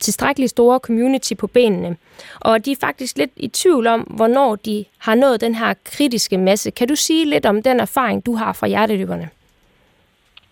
tilstrækkeligt 0.00 0.50
store 0.50 0.78
community 0.78 1.34
på 1.34 1.46
benene. 1.46 1.96
Og 2.40 2.64
de 2.64 2.72
er 2.72 2.76
faktisk 2.80 3.18
lidt 3.18 3.30
i 3.36 3.48
tvivl 3.48 3.86
om, 3.86 4.00
hvornår 4.00 4.56
de 4.56 4.84
har 4.98 5.14
nået 5.14 5.40
den 5.40 5.54
her 5.54 5.74
kritiske 5.84 6.38
masse. 6.38 6.70
Kan 6.70 6.88
du 6.88 6.96
sige 6.96 7.24
lidt 7.24 7.46
om 7.46 7.62
den 7.62 7.80
erfaring, 7.80 8.26
du 8.26 8.34
har 8.34 8.52
fra 8.52 8.66
hjerteløberne? 8.66 9.28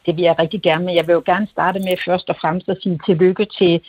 Det 0.07 0.17
vil 0.17 0.23
jeg 0.23 0.39
rigtig 0.39 0.63
gerne, 0.63 0.85
men 0.85 0.97
jeg 0.97 1.07
vil 1.07 1.13
jo 1.13 1.23
gerne 1.27 1.47
starte 1.47 1.79
med 1.79 1.97
først 2.05 2.29
og 2.29 2.37
fremmest 2.41 2.69
at 2.69 2.79
sige 2.83 2.99
tillykke 3.07 3.47
til, 3.59 3.81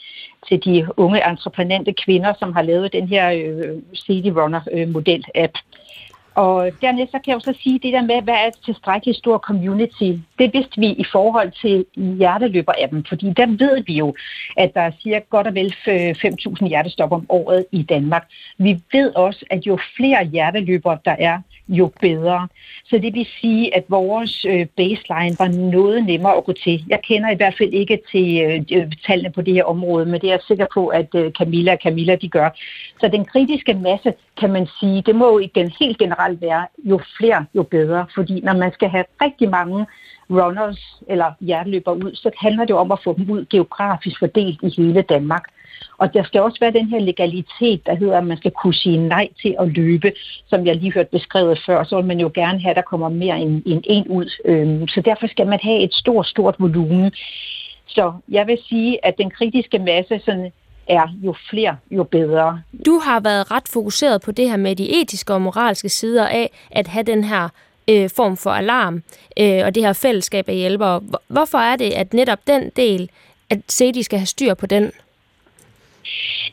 til 0.48 0.66
de 0.66 0.88
unge 0.98 1.30
entreprenante 1.30 1.94
kvinder, 1.94 2.34
som 2.40 2.54
har 2.54 2.62
lavet 2.62 2.94
den 2.94 3.08
her 3.08 3.32
øh, 3.32 3.78
City 3.96 4.30
Runner-model-app. 4.30 5.54
Øh, 5.56 5.62
og 6.38 6.72
dernæst 6.82 7.12
så 7.12 7.20
kan 7.20 7.32
jeg 7.32 7.36
jo 7.36 7.40
så 7.40 7.60
sige 7.64 7.80
det 7.80 7.94
der 7.94 8.02
med, 8.02 8.22
hvad 8.22 8.34
er 8.34 8.48
et 8.48 8.58
tilstrækkeligt 8.66 9.18
stor 9.18 9.38
community. 9.38 10.12
Det 10.40 10.54
vidste 10.54 10.80
vi 10.80 10.88
i 10.88 11.06
forhold 11.12 11.52
til 11.62 11.86
hjerteløber-appen, 11.96 13.04
fordi 13.10 13.34
der 13.38 13.46
ved 13.48 13.84
vi 13.88 13.94
jo, 13.94 14.16
at 14.58 14.74
der 14.74 14.82
er 14.82 14.92
cirka 15.02 15.26
godt 15.30 15.48
og 15.48 15.56
vel 15.56 15.76
øh, 15.88 16.10
5.000 16.10 16.68
hjertestop 16.68 17.12
om 17.12 17.26
året 17.30 17.66
i 17.72 17.84
Danmark. 17.84 18.26
Vi 18.58 18.82
ved 18.92 19.16
også, 19.16 19.46
at 19.50 19.68
jo 19.68 19.78
flere 19.98 20.26
hjerteløbere 20.26 20.98
der 21.06 21.16
er, 21.20 21.42
jo 21.70 21.92
bedre. 22.02 22.48
Så 22.86 22.98
det 22.98 23.14
vil 23.14 23.28
sige, 23.42 23.76
at 23.76 23.84
vores 23.90 24.46
øh, 24.46 24.66
baseline 24.66 25.36
var 25.40 25.48
noget 25.72 26.06
nemmere 26.06 26.38
at 26.38 26.44
gå 26.44 26.54
til. 26.54 26.86
Jeg 26.88 27.00
kender 27.04 27.30
i 27.30 27.36
hvert 27.36 27.56
fald 27.58 27.74
ikke 27.74 28.00
til 28.12 28.28
øh, 28.72 28.92
tallene 29.08 29.32
på 29.32 29.42
det 29.42 29.54
her 29.54 29.64
område, 29.64 30.06
men 30.06 30.22
det 30.22 30.28
er 30.28 30.32
jeg 30.32 30.40
sikker 30.48 30.66
på, 30.74 30.88
at 30.88 31.16
Camilla 31.38 31.72
og 31.72 31.80
Camilla 31.84 32.16
de 32.16 32.30
gør. 32.30 32.50
Så 33.02 33.08
den 33.08 33.26
kritiske 33.26 33.74
masse, 33.74 34.14
kan 34.40 34.52
man 34.52 34.68
sige, 34.80 35.02
det 35.02 35.16
må 35.16 35.28
jo 35.32 35.40
igen 35.40 35.72
helt 35.80 35.98
generelt 35.98 36.27
være, 36.42 36.68
jo 36.78 37.00
flere, 37.18 37.46
jo 37.56 37.64
bedre. 37.64 38.06
Fordi 38.16 38.42
når 38.42 38.54
man 38.54 38.74
skal 38.74 38.90
have 38.90 39.06
rigtig 39.22 39.50
mange 39.50 39.86
runners 40.30 41.02
eller 41.08 41.32
hjerteløber 41.42 41.92
ud, 41.92 42.16
så 42.16 42.32
handler 42.38 42.66
det 42.66 42.76
om 42.76 42.92
at 42.92 43.00
få 43.04 43.14
dem 43.18 43.30
ud 43.30 43.46
geografisk 43.46 44.20
fordelt 44.20 44.60
i 44.64 44.70
hele 44.82 45.02
Danmark. 45.02 45.44
Og 45.98 46.14
der 46.14 46.24
skal 46.24 46.42
også 46.42 46.58
være 46.60 46.72
den 46.72 46.88
her 46.88 47.00
legalitet, 47.00 47.86
der 47.86 47.96
hedder, 47.96 48.18
at 48.18 48.28
man 48.28 48.38
skal 48.38 48.52
kunne 48.52 48.74
sige 48.74 48.98
nej 48.98 49.28
til 49.42 49.56
at 49.60 49.68
løbe, 49.68 50.12
som 50.48 50.66
jeg 50.66 50.76
lige 50.76 50.94
hørte 50.94 51.10
beskrevet 51.12 51.60
før. 51.66 51.84
Så 51.84 51.96
vil 51.96 52.06
man 52.06 52.20
jo 52.20 52.32
gerne 52.34 52.62
have, 52.62 52.70
at 52.70 52.76
der 52.76 52.82
kommer 52.82 53.10
mere 53.10 53.40
end, 53.40 53.64
end 53.66 53.84
en 53.84 54.08
ud. 54.08 54.30
Øhm, 54.46 54.88
så 54.88 55.02
derfor 55.02 55.28
skal 55.28 55.48
man 55.48 55.60
have 55.64 55.80
et 55.80 55.94
stort, 55.94 56.28
stort 56.28 56.56
volumen. 56.60 57.12
Så 57.88 58.14
jeg 58.30 58.48
vil 58.48 58.58
sige, 58.70 59.06
at 59.06 59.18
den 59.18 59.30
kritiske 59.30 59.80
masse 59.80 60.20
sådan, 60.26 60.52
er 60.90 61.08
jo 61.24 61.36
flere, 61.50 61.78
jo 61.92 62.04
bedre. 62.04 62.62
Du 62.86 63.00
har 63.00 63.20
været 63.20 63.52
ret 63.52 63.68
fokuseret 63.68 64.22
på 64.22 64.32
det 64.32 64.50
her 64.50 64.58
med 64.58 64.76
de 64.76 65.02
etiske 65.02 65.34
og 65.34 65.42
moralske 65.42 65.90
sider 65.90 66.28
af 66.28 66.52
at 66.72 66.88
have 66.88 67.04
den 67.04 67.24
her 67.24 67.50
øh, 67.90 68.10
form 68.16 68.38
for 68.38 68.50
alarm 68.50 69.04
øh, 69.40 69.62
og 69.66 69.76
det 69.76 69.84
her 69.84 69.94
fællesskab 69.94 70.50
af 70.50 70.56
hjælpere. 70.56 71.02
Hvorfor 71.28 71.58
er 71.58 71.76
det, 71.76 71.92
at 71.92 72.14
netop 72.14 72.40
den 72.48 72.72
del, 72.76 73.10
at 73.50 73.60
SEDI 73.68 74.04
skal 74.04 74.20
have 74.20 74.26
styr 74.26 74.54
på 74.54 74.66
den? 74.66 74.92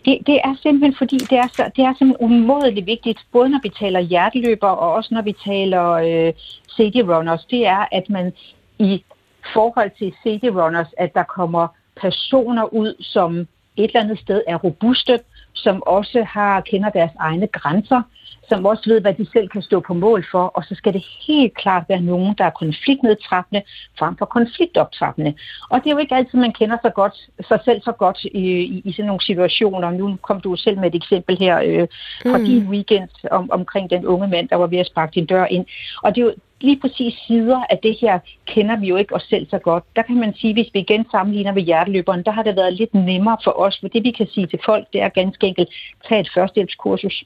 Det, 0.05 0.18
det 0.27 0.40
er 0.44 0.57
simpelthen 0.62 0.94
fordi, 0.99 1.18
det 1.18 1.38
er, 1.38 1.49
så, 1.53 1.70
det 1.77 1.85
er 1.85 1.94
simpelthen 1.99 2.27
umådeligt 2.27 2.87
vigtigt, 2.87 3.18
både 3.33 3.49
når 3.49 3.61
vi 3.62 3.68
taler 3.68 4.01
hjerteløber 4.01 4.68
og 4.68 4.92
også 4.92 5.14
når 5.14 5.23
vi 5.23 5.35
taler 5.44 5.90
øh, 5.90 6.33
city 6.77 6.99
runners, 6.99 7.44
det 7.44 7.66
er, 7.66 7.85
at 7.92 8.11
man 8.11 8.33
i 8.79 9.05
forhold 9.53 9.90
til 9.99 10.14
city 10.23 10.47
runners, 10.47 10.87
at 10.99 11.14
der 11.14 11.23
kommer 11.23 11.68
personer 11.97 12.75
ud, 12.75 12.94
som 13.01 13.47
et 13.76 13.84
eller 13.84 14.00
andet 14.00 14.18
sted 14.18 14.42
er 14.46 14.56
robuste, 14.56 15.20
som 15.52 15.82
også 15.87 16.22
har 16.22 16.60
kender 16.60 16.90
deres 16.90 17.10
egne 17.18 17.46
grænser, 17.46 18.02
som 18.48 18.66
også 18.66 18.82
ved, 18.87 19.00
hvad 19.00 19.14
de 19.14 19.26
selv 19.32 19.48
kan 19.48 19.62
stå 19.62 19.80
på 19.80 19.94
mål 19.94 20.24
for, 20.30 20.44
og 20.44 20.64
så 20.64 20.74
skal 20.74 20.92
det 20.92 21.04
helt 21.26 21.54
klart 21.54 21.84
være 21.88 22.00
nogen, 22.00 22.34
der 22.38 22.44
er 22.44 22.50
konfliktnedtrappende 22.50 23.62
frem 23.98 24.16
for 24.16 24.24
konfliktoptrappende. 24.26 25.34
Og 25.70 25.80
det 25.80 25.87
er 25.90 25.94
jo 25.94 25.98
ikke 25.98 26.14
altid, 26.14 26.38
man 26.38 26.52
kender 26.52 26.76
sig, 26.82 26.94
godt, 26.94 27.14
sig 27.48 27.60
selv 27.64 27.82
så 27.82 27.92
godt 27.92 28.24
i, 28.24 28.38
i, 28.38 28.82
i 28.84 28.92
sådan 28.92 29.06
nogle 29.06 29.24
situationer. 29.24 29.90
Nu 29.90 30.16
kom 30.22 30.40
du 30.40 30.56
selv 30.56 30.78
med 30.78 30.88
et 30.88 30.94
eksempel 30.94 31.38
her 31.38 31.60
øh, 31.64 31.88
fra 32.30 32.38
mm. 32.38 32.44
din 32.44 32.68
weekend 32.68 33.08
om, 33.30 33.50
omkring 33.50 33.90
den 33.90 34.06
unge 34.06 34.28
mand, 34.28 34.48
der 34.48 34.56
var 34.56 34.66
ved 34.66 34.78
at 34.78 34.87
sparke 34.87 35.14
din 35.14 35.26
dør 35.26 35.44
ind. 35.44 35.66
Og 36.02 36.14
det 36.14 36.20
er 36.20 36.24
jo 36.24 36.34
lige 36.64 36.81
præcis 36.81 37.14
sider 37.27 37.61
af 37.70 37.79
det 37.79 37.96
her 38.00 38.18
kender 38.46 38.77
vi 38.77 38.87
jo 38.88 38.96
ikke 38.96 39.14
os 39.14 39.22
selv 39.22 39.46
så 39.50 39.59
godt. 39.59 39.85
Der 39.96 40.03
kan 40.03 40.16
man 40.16 40.35
sige, 40.35 40.53
hvis 40.53 40.70
vi 40.74 40.81
igen 40.81 41.07
sammenligner 41.11 41.53
med 41.53 41.62
hjerteløberen, 41.62 42.22
der 42.22 42.31
har 42.31 42.42
det 42.42 42.57
været 42.57 42.72
lidt 42.72 42.94
nemmere 42.94 43.37
for 43.44 43.61
os, 43.61 43.79
for 43.81 43.88
det 43.88 44.05
vi 44.05 44.11
kan 44.11 44.27
sige 44.27 44.46
til 44.46 44.59
folk, 44.64 44.87
det 44.92 45.00
er 45.03 45.09
ganske 45.09 45.46
enkelt, 45.46 45.68
tag 46.09 46.20
et 46.20 46.31
førstehjælpskursus 46.35 47.24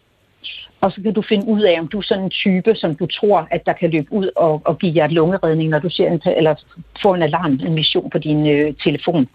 og 0.80 0.92
så 0.92 1.02
kan 1.02 1.14
du 1.14 1.22
finde 1.22 1.48
ud 1.48 1.60
af, 1.60 1.80
om 1.80 1.88
du 1.88 1.98
er 1.98 2.02
sådan 2.02 2.24
en 2.24 2.30
type, 2.30 2.74
som 2.74 2.94
du 2.94 3.06
tror, 3.06 3.48
at 3.50 3.66
der 3.66 3.72
kan 3.72 3.90
løbe 3.90 4.12
ud 4.12 4.30
og, 4.36 4.62
og 4.64 4.78
give 4.78 4.92
jer 4.96 5.08
lungeredning, 5.08 5.68
når 5.70 5.78
du 5.78 5.90
ser 5.90 6.10
en, 6.10 6.20
eller 6.36 6.54
får 7.02 7.14
en 7.14 7.22
alarm, 7.22 7.52
en 7.52 7.74
mission 7.74 8.10
på 8.10 8.18
din 8.18 8.46
øh, 8.46 8.74
telefon. 8.84 9.28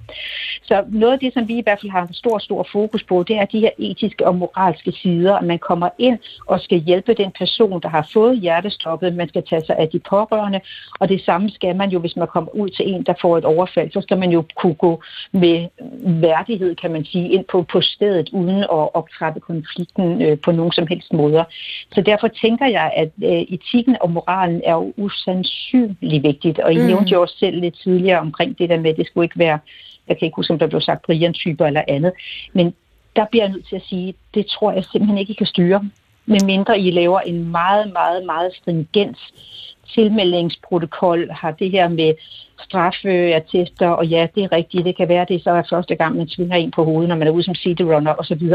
Så 0.63 0.84
noget 0.89 1.13
af 1.13 1.19
det, 1.19 1.34
som 1.34 1.47
vi 1.47 1.58
i 1.58 1.62
hvert 1.63 1.79
fald 1.82 1.91
har 1.91 2.10
stor, 2.12 2.38
stor 2.38 2.67
fokus 2.71 3.03
på, 3.03 3.23
det 3.27 3.36
er 3.36 3.45
de 3.45 3.60
her 3.60 3.69
etiske 3.77 4.27
og 4.27 4.36
moralske 4.36 4.91
sider, 4.91 5.36
at 5.36 5.45
man 5.45 5.60
kommer 5.60 5.89
ind 5.97 6.19
og 6.47 6.60
skal 6.60 6.79
hjælpe 6.79 7.13
den 7.13 7.32
person, 7.39 7.82
der 7.82 7.89
har 7.89 8.10
fået 8.13 8.39
hjertestoppet. 8.39 9.15
Man 9.15 9.27
skal 9.27 9.43
tage 9.49 9.65
sig 9.65 9.75
af 9.77 9.89
de 9.89 9.99
pårørende, 9.99 10.62
og 10.99 11.10
det 11.10 11.21
samme 11.21 11.49
skal 11.49 11.75
man 11.75 11.89
jo, 11.89 11.99
hvis 11.99 12.15
man 12.15 12.27
kommer 12.27 12.56
ud 12.56 12.69
til 12.69 12.93
en, 12.93 13.03
der 13.03 13.13
får 13.21 13.38
et 13.38 13.45
overfald, 13.45 13.91
så 13.91 14.01
skal 14.01 14.17
man 14.17 14.32
jo 14.32 14.45
kunne 14.56 14.73
gå 14.73 15.01
med 15.32 15.67
værdighed, 16.21 16.75
kan 16.75 16.91
man 16.91 17.06
sige, 17.06 17.29
ind 17.29 17.45
på, 17.51 17.65
på 17.71 17.82
stedet, 17.82 18.29
uden 18.29 18.63
at 18.63 18.69
optrappe 18.69 19.39
konflikten 19.39 20.21
øh, 20.21 20.38
på 20.39 20.51
nogen 20.51 20.71
som 20.71 20.88
helst 20.88 21.13
måde 21.13 21.33
områder. 21.34 21.43
Så 21.93 22.02
derfor 22.02 22.28
tænker 22.28 22.65
jeg, 22.65 22.93
at 22.96 23.12
øh, 23.24 23.41
etikken 23.56 23.98
og 24.02 24.12
moralen 24.12 24.62
er 24.65 24.74
jo 24.74 24.93
usandsynligt 24.98 26.24
vigtigt, 26.24 26.60
og 26.60 26.74
I 26.74 26.78
mm. 26.78 26.86
nævnte 26.86 27.12
jo 27.12 27.22
også 27.22 27.38
selv 27.38 27.60
lidt 27.60 27.76
tidligere 27.84 28.19
omkring 28.19 28.58
det 28.58 28.69
der 28.69 28.80
med, 28.80 28.91
at 28.91 28.98
det 28.98 29.08
skulle 29.08 29.26
ikke 29.26 29.39
være, 29.39 29.60
jeg 30.08 30.17
kan 30.17 30.26
ikke 30.26 30.36
huske, 30.36 30.54
om 30.54 30.60
der 30.60 30.67
blev 30.67 30.82
sagt 30.82 31.06
Brian-typer 31.06 31.65
eller 31.65 31.84
andet, 31.88 32.12
men 32.54 32.74
der 33.15 33.26
bliver 33.32 33.43
jeg 33.43 33.54
nødt 33.54 33.67
til 33.67 33.76
at 33.76 33.86
sige, 33.89 34.13
det 34.34 34.46
tror 34.46 34.72
jeg 34.72 34.84
simpelthen 34.84 35.17
ikke, 35.17 35.32
I 35.32 35.36
kan 35.36 35.48
styre, 35.48 35.89
medmindre 36.26 36.80
I 36.80 36.91
laver 36.91 37.19
en 37.19 37.52
meget, 37.52 37.93
meget, 37.93 38.26
meget 38.26 38.56
stringent 38.56 39.17
tilmeldingsprotokol, 39.93 41.29
har 41.32 41.51
det 41.51 41.71
her 41.71 41.88
med 41.88 42.13
straffeattester, 42.62 43.88
og 43.88 44.06
ja, 44.06 44.27
det 44.36 44.43
er 44.43 44.51
rigtigt, 44.51 44.86
det 44.86 44.97
kan 44.97 45.10
være, 45.10 45.25
det 45.29 45.43
så 45.43 45.51
er 45.51 45.63
første 45.69 45.95
gang, 45.95 46.15
man 46.15 46.27
tvinger 46.27 46.56
en 46.56 46.71
på 46.71 46.84
hovedet, 46.84 47.10
når 47.10 47.15
man 47.15 47.27
er 47.27 47.32
ude 47.32 47.43
som 47.43 47.56
city 47.56 47.82
runner 47.82 48.13
osv. 48.19 48.49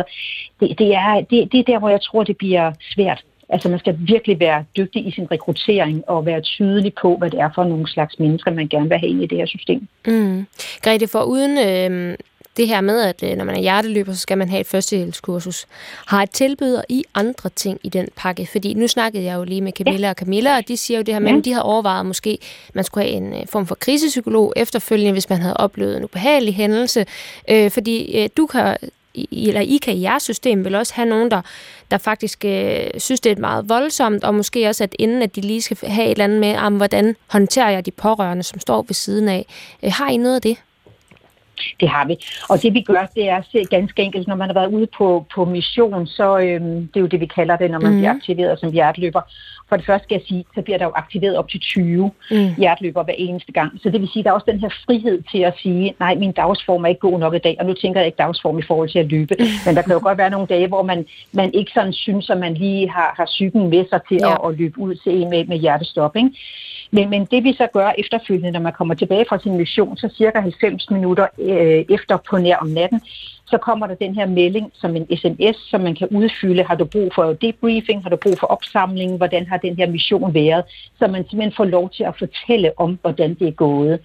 Det, 0.61 0.79
det, 0.79 0.95
er, 0.95 1.15
det, 1.31 1.53
det 1.53 1.61
er 1.61 1.65
der, 1.65 1.79
hvor 1.79 1.89
jeg 1.89 2.03
tror, 2.03 2.25
det 2.25 2.37
bliver 2.37 2.73
svært. 2.95 3.25
Altså 3.49 3.69
man 3.69 3.79
skal 3.79 3.97
virkelig 3.99 4.41
være 4.41 4.65
dygtig 4.77 5.07
i 5.07 5.11
sin 5.11 5.31
rekruttering 5.31 6.05
og 6.09 6.27
være 6.27 6.41
tydelig 6.41 6.93
på, 7.03 7.17
hvad 7.17 7.31
det 7.31 7.41
er 7.41 7.51
for 7.55 7.65
nogle 7.65 7.89
slags 7.89 8.19
mennesker, 8.19 8.51
man 8.51 8.69
gerne 8.69 8.89
vil 8.89 8.99
have 8.99 9.11
ind 9.11 9.23
i 9.23 9.27
det 9.27 9.39
her 9.39 9.47
system. 9.47 9.89
Mm. 10.07 10.47
Grete, 10.83 11.09
for 11.09 11.23
uden 11.23 11.59
øh, 11.59 12.15
det 12.59 12.69
her 12.69 12.81
med, 12.81 13.01
at 13.01 13.23
øh, 13.23 13.37
når 13.37 13.45
man 13.45 13.57
er 13.57 13.61
hjerteløber, 13.61 14.13
så 14.13 14.19
skal 14.19 14.39
man 14.39 14.49
have 14.49 14.61
et 14.61 14.67
førstehjælpskursus, 14.67 15.67
har 16.07 16.23
et 16.23 16.31
tilbyder 16.31 16.83
i 16.89 17.05
andre 17.15 17.51
ting 17.57 17.81
i 17.83 17.89
den 17.89 18.09
pakke? 18.17 18.49
Fordi 18.53 18.75
nu 18.75 18.89
snakkede 18.89 19.25
jeg 19.25 19.37
jo 19.37 19.45
lige 19.45 19.61
med 19.61 19.73
Camilla 19.73 20.07
ja. 20.07 20.11
og 20.11 20.17
Camilla, 20.17 20.57
og 20.57 20.69
de 20.69 20.77
siger 20.77 20.99
jo 20.99 21.03
det 21.03 21.15
her 21.15 21.21
med, 21.21 21.39
at 21.39 21.45
de 21.45 21.53
har 21.53 21.61
overvejet 21.61 22.07
måske, 22.07 22.39
man 22.75 22.85
skulle 22.85 23.07
have 23.07 23.17
en 23.17 23.33
øh, 23.33 23.47
form 23.47 23.67
for 23.67 23.75
krisepsykolog 23.75 24.53
efterfølgende, 24.57 25.13
hvis 25.13 25.29
man 25.29 25.41
havde 25.41 25.57
oplevet 25.57 25.97
en 25.97 26.05
ubehagelig 26.05 26.55
hændelse. 26.55 27.07
Øh, 27.49 27.71
fordi 27.71 28.23
øh, 28.23 28.29
du 28.37 28.47
kan 28.47 28.77
eller 29.33 29.61
I 29.61 29.77
kan 29.77 29.95
i 29.95 30.03
jeres 30.03 30.23
system 30.23 30.65
vel 30.65 30.75
også 30.75 30.95
have 30.95 31.09
nogen, 31.09 31.31
der, 31.31 31.43
der 31.91 31.99
faktisk 31.99 32.45
øh, 32.45 32.87
synes, 32.99 33.21
det 33.21 33.33
er 33.33 33.41
meget 33.41 33.69
voldsomt, 33.69 34.25
og 34.25 34.35
måske 34.35 34.69
også, 34.69 34.85
at 34.85 34.95
inden 34.99 35.23
at 35.23 35.37
de 35.37 35.41
lige 35.41 35.63
skal 35.63 35.77
have 35.89 36.07
et 36.07 36.11
eller 36.11 36.25
andet 36.25 36.41
med, 36.41 36.57
om 36.57 36.77
hvordan 36.77 37.17
håndterer 37.27 37.71
jeg 37.71 37.87
de 37.87 37.91
pårørende, 37.91 38.43
som 38.43 38.61
står 38.61 38.83
ved 38.83 38.95
siden 38.95 39.29
af. 39.29 39.47
Øh, 39.83 39.93
har 39.93 40.11
I 40.11 40.17
noget 40.17 40.35
af 40.35 40.43
det? 40.43 40.57
Det 41.81 41.89
har 41.89 42.07
vi. 42.07 42.17
Og 42.49 42.63
det 42.63 42.75
vi 42.75 42.81
gør, 42.81 43.07
det 43.15 43.29
er 43.29 43.67
ganske 43.71 44.03
enkelt, 44.03 44.29
når 44.29 44.37
man 44.37 44.49
har 44.49 44.55
været 44.55 44.73
ude 44.73 44.87
på, 44.99 45.27
på 45.35 45.45
mission, 45.45 46.07
så 46.07 46.39
øhm, 46.39 46.89
det 46.89 46.97
er 46.97 47.01
jo 47.01 47.07
det, 47.07 47.21
vi 47.21 47.27
kalder 47.27 47.57
det, 47.57 47.71
når 47.71 47.81
man 47.81 47.93
mm. 47.93 47.99
bliver 47.99 48.11
aktiveret 48.11 48.61
som 48.61 48.73
hjerteløber. 48.73 49.21
For 49.69 49.77
det 49.77 49.87
første 49.87 50.05
skal 50.05 50.15
jeg 50.15 50.25
sige, 50.29 50.45
så 50.55 50.63
bliver 50.63 50.79
der 50.79 50.85
jo 50.85 50.93
aktiveret 50.95 51.37
op 51.37 51.49
til 51.49 51.61
20 51.61 52.11
mm. 52.31 52.55
hjerteløber 52.59 53.03
hver 53.03 53.15
eneste 53.19 53.53
gang. 53.53 53.81
Så 53.83 53.91
det 53.91 54.01
vil 54.01 54.09
sige, 54.13 54.25
der 54.25 54.31
er 54.31 54.35
også 54.35 54.51
den 54.51 54.61
her 54.61 54.69
frihed 54.87 55.23
til 55.31 55.39
at 55.39 55.55
sige, 55.63 55.95
nej, 56.01 56.15
min 56.15 56.33
dagsform 56.33 56.85
er 56.85 56.89
ikke 56.89 57.01
god 57.01 57.19
nok 57.19 57.35
i 57.35 57.39
dag, 57.39 57.57
og 57.61 57.67
nu 57.67 57.75
tænker 57.75 58.01
jeg 58.01 58.07
ikke 58.07 58.17
dagsform 58.17 58.59
i 58.59 58.63
forhold 58.63 58.89
til 58.89 58.99
at 58.99 59.07
løbe. 59.07 59.35
Men 59.67 59.77
der 59.77 59.83
kan 59.83 59.93
jo 59.93 60.01
godt 60.03 60.19
være 60.19 60.31
nogle 60.31 60.47
dage, 60.47 60.69
hvor 60.69 60.83
man, 60.83 61.07
man 61.33 61.55
ikke 61.55 61.71
sådan 61.75 61.93
synes, 61.93 62.31
at 62.31 62.39
man 62.39 62.55
lige 62.55 62.91
har, 62.91 63.15
har 63.17 63.27
cyklen 63.27 63.69
med 63.71 63.85
sig 63.91 64.01
til 64.09 64.19
ja. 64.21 64.33
at, 64.33 64.39
at 64.49 64.59
løbe 64.59 64.79
ud 64.79 64.95
til 64.95 65.23
en 65.23 65.31
med, 65.31 65.45
med 65.45 65.59
hjertestop. 65.59 66.17
Ikke? 66.17 66.31
Men, 66.91 67.11
men 67.11 67.25
det 67.25 67.45
vi 67.45 67.53
så 67.53 67.67
gør 67.73 67.93
efterfølgende, 67.99 68.51
når 68.51 68.61
man 68.61 68.73
kommer 68.73 68.95
tilbage 68.95 69.25
fra 69.29 69.39
sin 69.39 69.57
mission, 69.57 69.97
så 69.97 70.09
cirka 70.17 70.41
90 70.41 70.91
minutter 70.91 71.27
øh, 71.39 71.85
efter 71.95 72.17
på 72.31 72.39
nær 72.39 72.57
om 72.57 72.67
natten, 72.67 73.01
så 73.47 73.59
kommer 73.59 73.87
der 73.87 73.95
den 73.95 74.15
her 74.15 74.27
melding 74.27 74.71
som 74.75 74.97
en 74.97 75.07
sms, 75.17 75.57
som 75.71 75.81
man 75.81 75.95
kan 75.95 76.09
udfylde. 76.11 76.63
Har 76.63 76.75
du 76.75 76.85
brug 76.85 77.13
for 77.15 77.33
debriefing? 77.33 78.03
Har 78.03 78.11
du 78.11 78.17
brug 78.17 78.39
for 78.41 78.47
opsamling? 78.47 79.17
Hvordan 79.17 79.47
har 79.47 79.57
den 79.57 79.77
her 79.77 79.91
mission 79.91 80.35
været? 80.35 80.65
Så 80.99 81.07
man 81.07 81.25
simpelthen 81.29 81.53
får 81.57 81.65
lov 81.65 81.91
til 81.91 82.05
at 82.05 82.15
fortælle 82.19 82.73
om, 82.77 82.99
hvordan 83.03 83.35
det 83.35 83.49
er 83.49 83.53
gået 83.53 84.01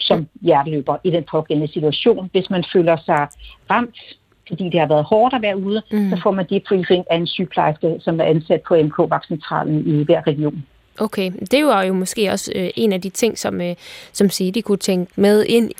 som 0.00 0.26
hjerteløber 0.40 0.96
i 1.04 1.10
den 1.10 1.24
pågældende 1.30 1.72
situation. 1.72 2.28
Hvis 2.32 2.50
man 2.50 2.64
føler 2.72 2.96
sig 2.96 3.28
ramt, 3.70 3.98
fordi 4.48 4.64
det 4.64 4.80
har 4.80 4.86
været 4.86 5.04
hårdt 5.04 5.34
at 5.34 5.42
være 5.42 5.58
ude, 5.58 5.82
mm. 5.92 6.10
så 6.10 6.20
får 6.22 6.30
man 6.30 6.46
debriefing 6.50 7.04
af 7.10 7.16
en 7.16 7.26
sygeplejerske, 7.26 7.96
som 8.00 8.20
er 8.20 8.24
ansat 8.24 8.60
på 8.68 8.74
MK-vaccentralen 8.74 9.86
i 9.86 10.04
hver 10.04 10.26
region. 10.26 10.64
Okay, 10.98 11.32
det 11.50 11.66
var 11.66 11.82
jo 11.82 11.92
måske 11.92 12.30
også 12.30 12.52
øh, 12.54 12.70
en 12.76 12.92
af 12.92 13.00
de 13.00 13.10
ting, 13.10 13.38
som, 13.38 13.60
øh, 13.60 13.76
som 14.12 14.30
Sadie 14.30 14.62
kunne 14.62 14.78
tænke 14.78 15.12
med 15.16 15.44
ind. 15.44 15.70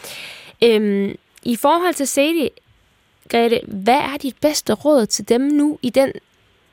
Øhm, 0.65 1.17
I 1.43 1.57
forhold 1.57 1.95
til 1.95 2.07
Sadie, 2.07 2.51
Grete, 3.29 3.61
hvad 3.67 3.99
er 3.99 4.17
dit 4.23 4.37
bedste 4.41 4.73
råd 4.73 5.07
til 5.07 5.29
dem 5.29 5.41
nu 5.41 5.79
i 5.83 5.91
den 5.91 6.13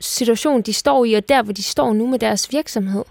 situation, 0.00 0.62
de 0.62 0.72
står 0.72 1.04
i, 1.04 1.14
og 1.14 1.28
der, 1.28 1.42
hvor 1.42 1.52
de 1.52 1.62
står 1.62 1.92
nu 1.92 2.06
med 2.06 2.18
deres 2.18 2.52
virksomhed? 2.52 3.04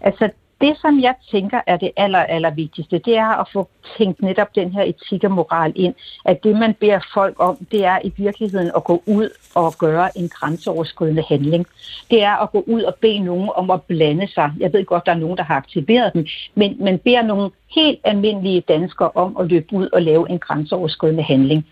Altså, 0.00 0.30
det, 0.60 0.76
som 0.80 1.00
jeg 1.00 1.14
tænker 1.30 1.60
er 1.66 1.76
det 1.76 1.90
aller, 1.96 2.18
aller 2.18 2.50
vigtigste, 2.50 2.98
det 2.98 3.16
er 3.16 3.40
at 3.40 3.48
få 3.52 3.68
tænkt 3.98 4.22
netop 4.22 4.54
den 4.54 4.72
her 4.72 4.82
etik 4.82 5.24
og 5.24 5.30
moral 5.30 5.72
ind. 5.74 5.94
At 6.24 6.44
det, 6.44 6.56
man 6.56 6.74
beder 6.74 7.00
folk 7.14 7.36
om, 7.38 7.56
det 7.70 7.84
er 7.84 7.98
i 8.04 8.12
virkeligheden 8.16 8.70
at 8.76 8.84
gå 8.84 9.02
ud 9.06 9.28
og 9.54 9.74
gøre 9.78 10.18
en 10.18 10.28
grænseoverskridende 10.28 11.22
handling. 11.28 11.66
Det 12.10 12.22
er 12.22 12.36
at 12.42 12.52
gå 12.52 12.64
ud 12.66 12.82
og 12.82 12.94
bede 12.94 13.18
nogen 13.18 13.50
om 13.54 13.70
at 13.70 13.82
blande 13.82 14.28
sig. 14.28 14.52
Jeg 14.58 14.72
ved 14.72 14.84
godt, 14.84 15.06
der 15.06 15.12
er 15.12 15.18
nogen, 15.18 15.36
der 15.36 15.42
har 15.42 15.56
aktiveret 15.56 16.12
dem, 16.14 16.26
men 16.54 16.76
man 16.80 16.98
beder 16.98 17.22
nogle 17.22 17.50
helt 17.74 18.00
almindelige 18.04 18.60
danskere 18.60 19.10
om 19.14 19.36
at 19.40 19.46
løbe 19.46 19.66
ud 19.72 19.88
og 19.92 20.02
lave 20.02 20.30
en 20.30 20.38
grænseoverskridende 20.38 21.22
handling. 21.22 21.66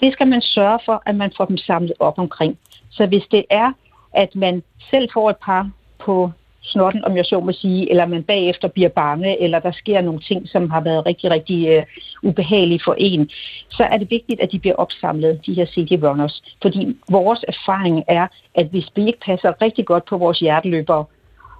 Det 0.00 0.12
skal 0.12 0.28
man 0.28 0.40
sørge 0.40 0.78
for, 0.84 1.02
at 1.06 1.14
man 1.14 1.32
får 1.36 1.44
dem 1.44 1.56
samlet 1.56 1.92
op 1.98 2.18
omkring. 2.18 2.58
Så 2.90 3.06
hvis 3.06 3.24
det 3.30 3.44
er, 3.50 3.72
at 4.12 4.36
man 4.36 4.62
selv 4.90 5.08
får 5.12 5.30
et 5.30 5.36
par 5.36 5.70
på 5.98 6.30
snotten, 6.68 7.04
om 7.04 7.16
jeg 7.16 7.24
så 7.24 7.40
må 7.40 7.52
sige, 7.52 7.90
eller 7.90 8.06
man 8.06 8.22
bagefter 8.22 8.68
bliver 8.68 8.88
bange, 8.88 9.42
eller 9.42 9.58
der 9.58 9.72
sker 9.72 10.00
nogle 10.00 10.20
ting, 10.20 10.48
som 10.48 10.70
har 10.70 10.80
været 10.80 11.06
rigtig, 11.06 11.30
rigtig 11.30 11.68
øh, 11.68 11.82
ubehagelige 12.22 12.80
for 12.84 12.94
en, 12.98 13.30
så 13.70 13.82
er 13.82 13.96
det 13.96 14.10
vigtigt, 14.10 14.40
at 14.40 14.52
de 14.52 14.58
bliver 14.58 14.76
opsamlet, 14.76 15.46
de 15.46 15.54
her 15.54 15.66
city 15.66 15.94
runners. 16.02 16.42
Fordi 16.62 16.96
vores 17.10 17.44
erfaring 17.48 18.04
er, 18.08 18.26
at 18.54 18.66
hvis 18.66 18.88
vi 18.96 19.06
ikke 19.06 19.20
passer 19.20 19.62
rigtig 19.62 19.86
godt 19.86 20.04
på 20.04 20.18
vores 20.18 20.38
hjerteløbere, 20.38 21.04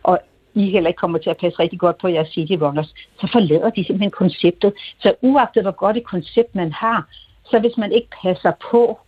og 0.02 0.18
I 0.54 0.70
heller 0.70 0.88
ikke 0.88 0.98
kommer 0.98 1.18
til 1.18 1.30
at 1.30 1.36
passe 1.36 1.58
rigtig 1.58 1.78
godt 1.78 1.98
på 1.98 2.08
jeres 2.08 2.28
city 2.28 2.52
runners, 2.52 2.94
så 3.20 3.28
forlader 3.32 3.70
de 3.70 3.84
simpelthen 3.84 4.10
konceptet. 4.10 4.72
Så 5.02 5.14
uagtet 5.22 5.62
hvor 5.62 5.76
godt 5.84 5.96
et 5.96 6.04
koncept 6.04 6.54
man 6.54 6.72
har, 6.72 7.08
så 7.50 7.58
hvis 7.58 7.76
man 7.76 7.92
ikke 7.92 8.08
passer 8.22 8.52
på 8.70 8.98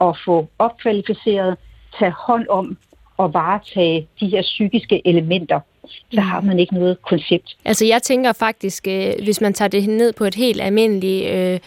at 0.00 0.18
få 0.24 0.48
opkvalificeret, 0.58 1.56
tage 1.98 2.14
hånd 2.26 2.48
om 2.48 2.76
at 3.18 3.34
varetage 3.34 4.08
de 4.20 4.28
her 4.28 4.42
psykiske 4.42 5.02
elementer, 5.04 5.60
så 6.12 6.20
har 6.20 6.40
man 6.40 6.58
ikke 6.58 6.74
noget 6.74 7.02
koncept. 7.02 7.56
Altså 7.64 7.84
jeg 7.84 8.02
tænker 8.02 8.32
faktisk, 8.32 8.86
øh, 8.88 9.12
hvis 9.24 9.40
man 9.40 9.54
tager 9.54 9.68
det 9.68 9.88
ned 9.88 10.12
på 10.12 10.24
et 10.24 10.34
helt 10.34 10.60
almindeligt 10.60 11.30
øh, 11.30 11.60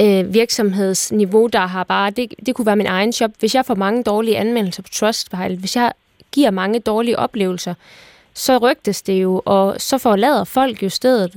øh, 0.00 0.34
virksomhedsniveau, 0.34 1.46
der 1.46 1.66
har 1.66 1.84
bare, 1.84 2.10
det, 2.10 2.34
det 2.46 2.54
kunne 2.54 2.66
være 2.66 2.76
min 2.76 2.86
egen 2.86 3.12
shop, 3.12 3.30
hvis 3.38 3.54
jeg 3.54 3.66
får 3.66 3.74
mange 3.74 4.02
dårlige 4.02 4.38
anmeldelser 4.38 4.82
på 4.82 4.88
Trustpilot, 4.88 5.58
hvis 5.58 5.76
jeg 5.76 5.92
giver 6.32 6.50
mange 6.50 6.80
dårlige 6.80 7.18
oplevelser, 7.18 7.74
så 8.34 8.58
rygtes 8.58 9.02
det 9.02 9.22
jo, 9.22 9.42
og 9.44 9.74
så 9.78 9.98
forlader 9.98 10.44
folk 10.44 10.82
jo 10.82 10.88
stedet. 10.88 11.34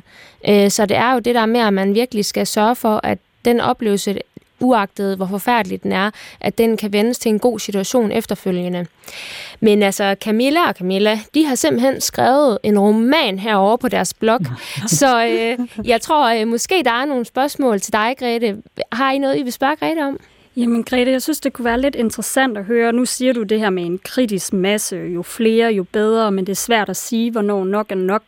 Øh, 0.48 0.70
så 0.70 0.86
det 0.86 0.98
er 0.98 1.14
jo 1.14 1.20
det 1.20 1.36
der 1.36 1.46
med, 1.46 1.60
at 1.60 1.74
man 1.74 1.96
virkelig 1.96 2.26
skal 2.26 2.48
sørge 2.48 2.76
for, 2.76 3.00
at 3.04 3.18
den 3.46 3.62
oplevelse, 3.62 4.20
uagtet 4.66 5.18
hvor 5.18 5.28
forfærdelig 5.28 5.84
den 5.84 5.92
er, 5.92 6.12
at 6.40 6.58
den 6.58 6.78
kan 6.78 6.94
vendes 6.94 7.20
til 7.20 7.30
en 7.30 7.40
god 7.40 7.60
situation 7.60 8.12
efterfølgende. 8.12 8.86
Men 9.60 9.84
altså, 9.84 10.16
Camilla 10.22 10.68
og 10.68 10.76
Camilla, 10.76 11.20
de 11.34 11.46
har 11.46 11.56
simpelthen 11.56 12.02
skrevet 12.02 12.58
en 12.64 12.80
roman 12.80 13.40
herovre 13.40 13.78
på 13.78 13.88
deres 13.88 14.14
blog, 14.14 14.40
så 15.00 15.26
øh, 15.26 15.88
jeg 15.88 16.02
tror 16.02 16.42
øh, 16.42 16.48
måske, 16.48 16.82
der 16.86 16.92
er 16.92 17.06
nogle 17.06 17.26
spørgsmål 17.26 17.80
til 17.80 17.94
dig, 17.94 18.16
Grete. 18.20 18.58
Har 18.92 19.12
I 19.12 19.18
noget, 19.18 19.38
I 19.38 19.44
vil 19.44 19.54
spørge 19.54 19.76
Grete 19.76 20.00
om? 20.08 20.20
Jamen 20.58 20.84
Grete, 20.84 21.12
jeg 21.12 21.22
synes, 21.22 21.40
det 21.40 21.54
kunne 21.54 21.66
være 21.66 21.82
lidt 21.82 21.96
interessant 21.96 22.58
at 22.58 22.66
høre. 22.66 22.94
Nu 22.94 23.06
siger 23.06 23.34
du 23.34 23.44
det 23.44 23.60
her 23.60 23.70
med 23.70 23.86
en 23.86 24.00
kritisk 24.04 24.54
masse. 24.54 24.96
Jo 24.96 25.22
flere, 25.22 25.74
jo 25.74 25.84
bedre, 25.84 26.32
men 26.32 26.46
det 26.46 26.52
er 26.52 26.56
svært 26.56 26.90
at 26.90 26.96
sige, 26.96 27.32
hvornår 27.32 27.66
nok 27.66 27.92
er 27.92 27.96
nok. 27.96 28.24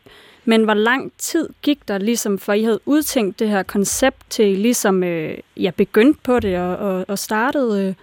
Men 0.48 0.64
hvor 0.64 0.74
lang 0.74 1.12
tid 1.18 1.48
gik 1.62 1.88
der 1.88 1.98
ligesom, 1.98 2.38
for 2.38 2.52
I 2.52 2.62
havde 2.62 2.80
udtænkt 2.86 3.38
det 3.38 3.48
her 3.48 3.62
koncept 3.62 4.30
til 4.30 4.44
I 4.44 4.54
ligesom 4.54 5.04
øh, 5.04 5.38
ja, 5.56 5.70
begyndte 5.76 6.20
på 6.24 6.40
det 6.40 6.58
og, 6.58 6.76
og, 6.76 7.04
og 7.08 7.18
startede, 7.18 7.88
øh, 7.88 7.94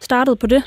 startede 0.00 0.36
på 0.36 0.46
det? 0.46 0.62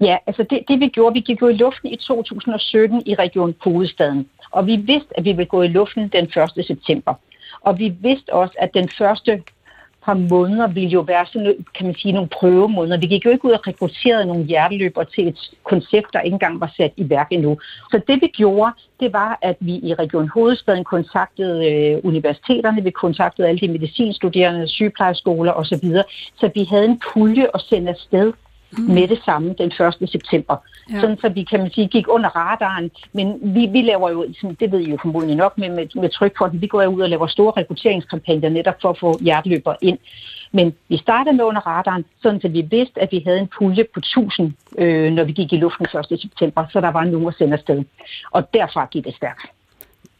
Ja, 0.00 0.16
altså 0.26 0.42
det, 0.50 0.60
det 0.68 0.80
vi 0.80 0.88
gjorde, 0.88 1.14
vi 1.14 1.20
gik 1.20 1.42
jo 1.42 1.48
i 1.48 1.52
luften 1.52 1.88
i 1.88 1.96
2017 1.96 3.02
i 3.06 3.14
Region 3.14 3.54
Hovedstaden. 3.60 4.28
Og 4.50 4.66
vi 4.66 4.76
vidste, 4.76 5.18
at 5.18 5.24
vi 5.24 5.32
ville 5.32 5.46
gå 5.46 5.62
i 5.62 5.68
luften 5.68 6.08
den 6.08 6.24
1. 6.56 6.66
september. 6.66 7.14
Og 7.60 7.78
vi 7.78 7.88
vidste 8.00 8.32
også, 8.32 8.54
at 8.58 8.70
den 8.74 8.88
første 8.98 9.42
par 10.10 10.18
måneder 10.30 10.66
ville 10.66 10.88
jo 10.88 11.00
være 11.00 11.26
sådan, 11.26 11.64
kan 11.76 11.86
man 11.86 11.94
sige, 11.94 12.12
nogle 12.12 12.28
prøvemåneder. 12.28 12.98
Vi 12.98 13.06
gik 13.06 13.24
jo 13.24 13.30
ikke 13.30 13.44
ud 13.44 13.52
og 13.52 13.66
rekrutterede 13.66 14.26
nogle 14.26 14.44
hjerteløbere 14.44 15.04
til 15.14 15.28
et 15.28 15.38
koncept, 15.64 16.06
der 16.12 16.20
ikke 16.20 16.34
engang 16.34 16.60
var 16.60 16.72
sat 16.76 16.92
i 16.96 17.10
værk 17.10 17.28
endnu. 17.30 17.58
Så 17.90 18.00
det 18.08 18.16
vi 18.22 18.26
gjorde, 18.26 18.72
det 19.00 19.12
var, 19.12 19.38
at 19.42 19.56
vi 19.60 19.74
i 19.88 19.94
Region 19.94 20.28
Hovedstaden 20.34 20.84
kontaktede 20.84 21.56
øh, 21.70 22.00
universiteterne, 22.04 22.82
vi 22.82 22.90
kontaktede 22.90 23.48
alle 23.48 23.60
de 23.60 23.72
medicinstuderende, 23.72 24.68
sygeplejeskoler 24.68 25.52
osv., 25.52 25.86
så 26.40 26.50
vi 26.54 26.64
havde 26.64 26.84
en 26.84 27.00
pulje 27.12 27.46
at 27.54 27.60
sende 27.60 27.88
afsted 27.88 28.32
mm. 28.78 28.94
med 28.94 29.08
det 29.08 29.20
samme 29.24 29.54
den 29.58 29.72
1. 30.02 30.10
september. 30.10 30.56
Ja. 30.92 31.00
Sådan 31.00 31.18
så 31.20 31.28
vi, 31.28 31.42
kan 31.42 31.60
man 31.60 31.70
sige, 31.70 31.88
gik 31.88 32.06
under 32.08 32.28
radaren. 32.28 32.90
Men 33.12 33.38
vi, 33.42 33.66
vi 33.66 33.82
laver 33.82 34.10
jo, 34.10 34.26
det 34.60 34.72
ved 34.72 34.80
I 34.80 34.90
jo 34.90 34.98
formodentlig 35.02 35.36
nok, 35.36 35.58
med, 35.58 35.68
med, 35.68 35.86
med 35.94 36.08
trykfonden, 36.08 36.60
vi 36.60 36.66
går 36.66 36.86
ud 36.86 37.00
og 37.00 37.08
laver 37.08 37.26
store 37.26 37.52
rekrutteringskampagner 37.56 38.48
netop 38.48 38.74
for 38.82 38.90
at 38.90 38.98
få 38.98 39.18
hjerteløber 39.20 39.74
ind. 39.82 39.98
Men 40.52 40.74
vi 40.88 40.96
startede 40.96 41.36
med 41.36 41.44
under 41.44 41.60
radaren, 41.60 42.04
sådan 42.22 42.40
at 42.44 42.52
vi 42.52 42.60
vidste, 42.60 43.02
at 43.02 43.08
vi 43.12 43.22
havde 43.26 43.38
en 43.38 43.48
pulje 43.58 43.84
på 43.94 43.98
1000, 43.98 44.52
øh, 44.78 45.12
når 45.12 45.24
vi 45.24 45.32
gik 45.32 45.52
i 45.52 45.56
luften 45.56 45.86
1. 46.10 46.20
september, 46.20 46.66
så 46.72 46.80
der 46.80 46.90
var 46.90 47.04
nogen 47.04 47.28
at 47.28 47.34
sende 47.38 47.52
afsted. 47.52 47.84
Og 48.30 48.54
derfra 48.54 48.88
gik 48.90 49.04
det 49.04 49.14
stærkt. 49.14 49.46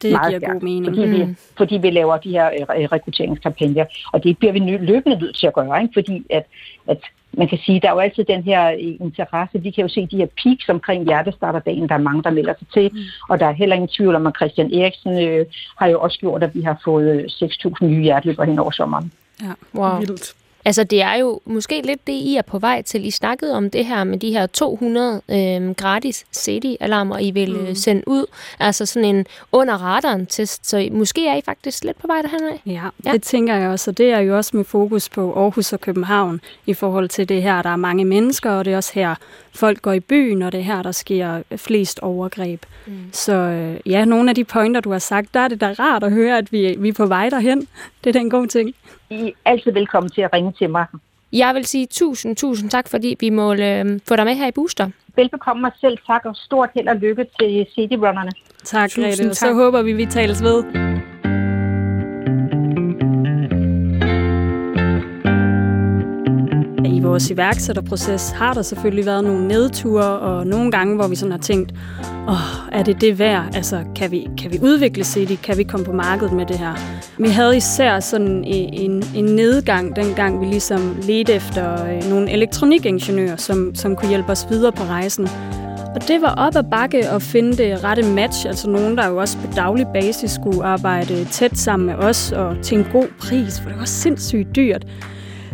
Det 0.03 0.13
Meget 0.13 0.29
giver 0.31 0.41
stærkt, 0.41 0.53
god 0.53 0.61
mening. 0.61 0.87
Fordi, 0.87 1.09
vi, 1.09 1.25
mm. 1.25 1.37
fordi 1.57 1.77
vi 1.77 1.91
laver 1.91 2.17
de 2.17 2.31
her 2.31 2.47
øh, 2.47 2.85
rekrutteringskampagner, 2.93 3.85
og 4.13 4.25
det 4.25 4.39
bliver 4.39 4.53
vi 4.53 4.59
løbende 4.59 5.19
nødt 5.19 5.37
til 5.37 5.47
at 5.47 5.55
gøre, 5.55 5.83
ikke? 5.83 5.95
fordi 5.95 6.27
at, 6.31 6.45
at 6.89 6.99
man 7.33 7.49
kan 7.49 7.59
sige, 7.59 7.81
der 7.81 7.89
er 7.89 7.93
jo 7.93 7.99
altid 7.99 8.25
den 8.25 8.43
her 8.43 8.69
interesse. 9.01 9.63
Vi 9.63 9.71
kan 9.71 9.83
jo 9.83 9.89
se 9.89 10.07
de 10.07 10.17
her 10.17 10.27
peaks 10.43 10.69
omkring 10.69 11.05
hjertestarterdagen, 11.05 11.89
der 11.89 11.95
er 11.95 11.99
mange, 11.99 12.23
der 12.23 12.31
melder 12.31 12.55
sig 12.59 12.69
til. 12.75 12.91
Mm. 12.93 12.99
Og 13.29 13.41
der 13.41 13.47
er 13.47 13.53
heller 13.53 13.75
ingen 13.75 13.89
tvivl 13.89 14.15
om, 14.15 14.27
at 14.27 14.37
Christian 14.37 14.75
Eriksen 14.75 15.23
øh, 15.29 15.47
har 15.79 15.87
jo 15.87 16.01
også 16.01 16.19
gjort, 16.19 16.43
at 16.43 16.55
vi 16.55 16.63
har 16.63 16.81
fået 16.85 17.25
6.000 17.25 17.87
nye 17.87 18.03
hjerteløber 18.03 18.45
hen 18.45 18.59
over 18.59 18.71
sommeren. 18.71 19.13
Ja, 19.43 19.53
wow. 19.75 19.99
vildt. 19.99 20.35
Altså, 20.65 20.85
det 20.85 21.03
er 21.03 21.15
jo 21.15 21.41
måske 21.45 21.83
lidt 21.85 22.07
det, 22.07 22.13
I 22.13 22.37
er 22.37 22.43
på 22.43 22.59
vej 22.59 22.83
til. 22.83 23.07
I 23.07 23.11
snakkede 23.11 23.55
om 23.55 23.71
det 23.71 23.87
her 23.87 24.05
med 24.05 24.19
de 24.19 24.31
her 24.31 24.47
200 24.47 25.23
øh, 25.29 25.71
gratis 25.71 26.27
CD-alarmer, 26.37 27.19
I 27.19 27.31
vil 27.31 27.57
øh, 27.57 27.69
mm. 27.69 27.75
sende 27.75 28.03
ud. 28.07 28.27
Altså 28.59 28.87
sådan 28.87 29.15
en 29.15 29.27
under 29.53 29.75
radaren 29.75 30.27
test, 30.27 30.67
så 30.67 30.89
måske 30.93 31.29
er 31.29 31.37
I 31.37 31.41
faktisk 31.45 31.85
lidt 31.85 31.99
på 31.99 32.07
vej 32.07 32.23
derhen 32.23 32.43
af. 32.43 32.63
Ja, 32.67 32.89
ja, 33.05 33.13
det 33.13 33.23
tænker 33.23 33.55
jeg 33.55 33.69
også, 33.69 33.91
og 33.91 33.99
det 33.99 34.11
er 34.13 34.19
jo 34.19 34.37
også 34.37 34.57
med 34.57 34.65
fokus 34.65 35.09
på 35.09 35.33
Aarhus 35.33 35.73
og 35.73 35.81
København 35.81 36.41
i 36.67 36.75
forhold 36.75 37.09
til 37.09 37.29
det 37.29 37.43
her. 37.43 37.63
Der 37.63 37.71
er 37.71 37.77
mange 37.77 38.05
mennesker, 38.05 38.51
og 38.51 38.65
det 38.65 38.73
er 38.73 38.77
også 38.77 38.93
her, 38.95 39.15
folk 39.55 39.83
går 39.83 39.93
i 39.93 40.01
byen, 40.01 40.43
og 40.43 40.53
det 40.53 40.61
er 40.61 40.65
her, 40.65 40.83
der 40.83 40.93
sker 40.93 41.43
flest 41.57 42.01
overgreb. 42.01 42.67
Mm. 42.87 42.93
Så 43.13 43.33
øh, 43.33 43.77
ja, 43.87 44.05
nogle 44.05 44.31
af 44.31 44.35
de 44.35 44.45
pointer, 44.45 44.81
du 44.81 44.91
har 44.91 44.99
sagt, 44.99 45.35
der 45.35 45.41
er 45.41 45.49
det 45.49 45.61
da 45.61 45.73
rart 45.79 46.05
at 46.05 46.13
høre, 46.13 46.39
at 46.39 46.53
vi, 46.53 46.77
vi 46.79 46.89
er 46.89 46.93
på 46.93 47.07
vej 47.07 47.29
derhen. 47.29 47.69
Det 48.05 48.17
er 48.17 48.21
den 48.21 48.31
gode 48.31 48.49
ting. 48.49 48.75
I 49.11 49.15
er 49.15 49.31
altid 49.45 49.73
velkommen 49.73 50.11
til 50.11 50.23
at 50.23 50.33
ringe 50.33 50.53
til 50.53 50.71
mig. 50.71 50.87
Jeg 51.33 51.55
vil 51.55 51.67
sige 51.67 51.87
tusind, 51.87 52.37
tusind 52.37 52.71
tak, 52.71 52.89
fordi 52.89 53.17
vi 53.21 53.31
må 53.31 53.55
øh, 53.55 54.01
få 54.09 54.17
dig 54.17 54.25
med 54.25 54.35
her 54.35 54.47
i 54.47 54.53
Booster. 54.53 54.91
Velbekomme 55.17 55.61
mig 55.61 55.73
selv, 55.81 55.99
tak, 56.07 56.25
og 56.25 56.37
stort 56.37 56.71
held 56.75 56.89
og 56.89 56.97
lykke 56.97 57.27
til 57.41 57.67
Cityrunnerne. 57.75 58.31
Tak, 58.65 58.91
Grete. 58.95 59.35
Så 59.35 59.53
håber 59.53 59.83
vi, 59.83 59.93
vi 59.93 60.07
tales 60.07 60.43
ved. 60.43 60.65
Vores 67.11 67.31
iværksætterproces 67.31 68.31
har 68.31 68.55
der 68.55 68.63
selvfølgelig 68.63 69.07
været 69.07 69.25
nogle 69.25 69.49
nedture, 69.49 70.05
og 70.05 70.47
nogle 70.47 70.71
gange, 70.71 70.97
hvor 70.97 71.09
vi 71.09 71.17
sådan 71.17 71.31
har 71.31 71.39
tænkt, 71.39 71.73
åh, 72.29 72.73
er 72.73 72.83
det 72.83 73.01
det 73.01 73.19
værd? 73.19 73.55
Altså, 73.55 73.85
kan 73.97 74.11
vi, 74.11 74.29
kan 74.39 74.53
vi 74.53 74.59
udvikle 74.63 75.05
City? 75.05 75.35
Kan 75.43 75.59
vi 75.59 75.63
komme 75.63 75.87
på 75.87 75.93
markedet 75.93 76.33
med 76.33 76.47
det 76.47 76.59
her? 76.59 76.75
Vi 77.19 77.29
havde 77.29 77.57
især 77.57 78.01
sådan 78.01 78.45
en, 78.45 79.05
en 79.15 79.25
nedgang, 79.25 79.97
dengang 79.97 80.41
vi 80.41 80.47
ligesom 80.47 80.97
ledte 81.03 81.33
efter 81.33 81.95
øh, 81.95 82.11
nogle 82.11 82.31
elektronikingeniører, 82.31 83.37
som, 83.37 83.75
som 83.75 83.97
kunne 83.97 84.09
hjælpe 84.09 84.33
os 84.33 84.47
videre 84.51 84.73
på 84.73 84.83
rejsen. 84.83 85.29
Og 85.95 86.09
det 86.09 86.23
var 86.23 86.35
op 86.35 86.57
ad 86.57 86.65
bakke 86.71 87.09
at 87.09 87.23
finde 87.23 87.57
det 87.57 87.85
rette 87.85 88.03
match, 88.03 88.47
altså 88.47 88.71
nogen, 88.71 88.97
der 88.97 89.09
jo 89.09 89.17
også 89.17 89.39
på 89.39 89.47
daglig 89.57 89.87
basis 89.95 90.31
skulle 90.31 90.65
arbejde 90.65 91.25
tæt 91.25 91.59
sammen 91.59 91.87
med 91.87 91.95
os 91.95 92.33
og 92.33 92.57
til 92.63 92.79
en 92.79 92.87
god 92.93 93.07
pris, 93.21 93.61
for 93.61 93.69
det 93.69 93.79
var 93.79 93.85
sindssygt 93.85 94.57
dyrt. 94.57 94.87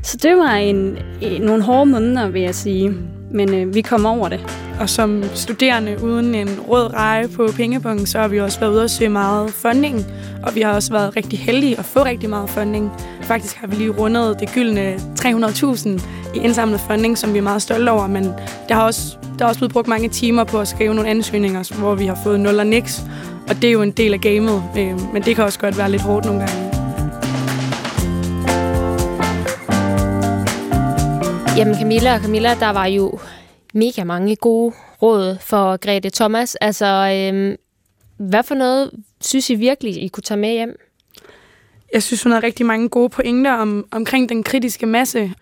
Så 0.06 0.16
det 0.16 0.36
var 0.36 0.54
en, 0.54 0.98
en, 1.20 1.42
nogle 1.42 1.62
hårde 1.62 1.90
måneder, 1.90 2.28
vil 2.28 2.42
jeg 2.42 2.54
sige. 2.54 2.94
Men 3.30 3.54
øh, 3.54 3.74
vi 3.74 3.80
kom 3.80 4.06
over 4.06 4.28
det. 4.28 4.40
Og 4.80 4.88
som 4.88 5.24
studerende 5.34 5.96
uden 6.02 6.34
en 6.34 6.48
rød 6.68 6.94
reje 6.94 7.28
på 7.28 7.48
pengepunkten, 7.56 8.06
så 8.06 8.18
har 8.18 8.28
vi 8.28 8.40
også 8.40 8.60
været 8.60 8.72
ude 8.72 8.82
og 8.82 8.90
søge 8.90 9.10
meget 9.10 9.50
funding. 9.50 10.06
Og 10.42 10.54
vi 10.54 10.60
har 10.60 10.72
også 10.72 10.92
været 10.92 11.16
rigtig 11.16 11.38
heldige 11.38 11.78
at 11.78 11.84
få 11.84 12.04
rigtig 12.04 12.30
meget 12.30 12.50
funding. 12.50 12.90
Faktisk 13.22 13.56
har 13.56 13.66
vi 13.66 13.76
lige 13.76 13.90
rundet 13.90 14.40
det 14.40 14.50
gyldne 14.54 14.94
300.000 14.94 15.88
i 16.34 16.38
indsamlet 16.38 16.80
funding, 16.80 17.18
som 17.18 17.32
vi 17.32 17.38
er 17.38 17.42
meget 17.42 17.62
stolte 17.62 17.90
over. 17.90 18.06
Men 18.06 18.24
der 18.68 18.74
har 18.74 18.82
også, 18.82 19.16
der 19.38 19.44
har 19.44 19.48
også 19.48 19.58
blevet 19.58 19.72
brugt 19.72 19.88
mange 19.88 20.08
timer 20.08 20.44
på 20.44 20.60
at 20.60 20.68
skrive 20.68 20.94
nogle 20.94 21.10
ansøgninger, 21.10 21.78
hvor 21.78 21.94
vi 21.94 22.06
har 22.06 22.18
fået 22.24 22.40
0 22.40 22.58
og 22.58 22.66
niks. 22.66 23.02
Og 23.48 23.56
det 23.56 23.64
er 23.64 23.72
jo 23.72 23.82
en 23.82 23.90
del 23.90 24.14
af 24.14 24.20
gamet, 24.20 24.62
øh, 24.78 25.12
men 25.12 25.22
det 25.22 25.36
kan 25.36 25.44
også 25.44 25.58
godt 25.58 25.78
være 25.78 25.90
lidt 25.90 26.02
hårdt 26.02 26.26
nogle 26.26 26.40
gange. 26.40 26.65
Jamen 31.56 31.74
Camilla 31.74 32.14
og 32.14 32.20
Camilla, 32.20 32.54
der 32.60 32.70
var 32.70 32.86
jo 32.86 33.18
mega 33.74 34.04
mange 34.04 34.36
gode 34.36 34.74
råd 35.02 35.36
for 35.40 35.76
Grete 35.76 36.10
Thomas. 36.10 36.54
Altså, 36.54 36.86
øhm, 36.86 37.56
hvad 38.16 38.42
for 38.42 38.54
noget 38.54 38.90
synes 39.20 39.50
I 39.50 39.54
virkelig, 39.54 40.02
I 40.02 40.08
kunne 40.08 40.22
tage 40.22 40.40
med 40.40 40.52
hjem? 40.52 40.76
Jeg 41.92 42.02
synes, 42.02 42.22
hun 42.22 42.32
har 42.32 42.42
rigtig 42.42 42.66
mange 42.66 42.88
gode 42.88 43.08
pointer 43.08 43.52
om, 43.52 43.86
omkring 43.90 44.28
den 44.28 44.42
kritiske 44.42 44.86
masse. 44.86 45.32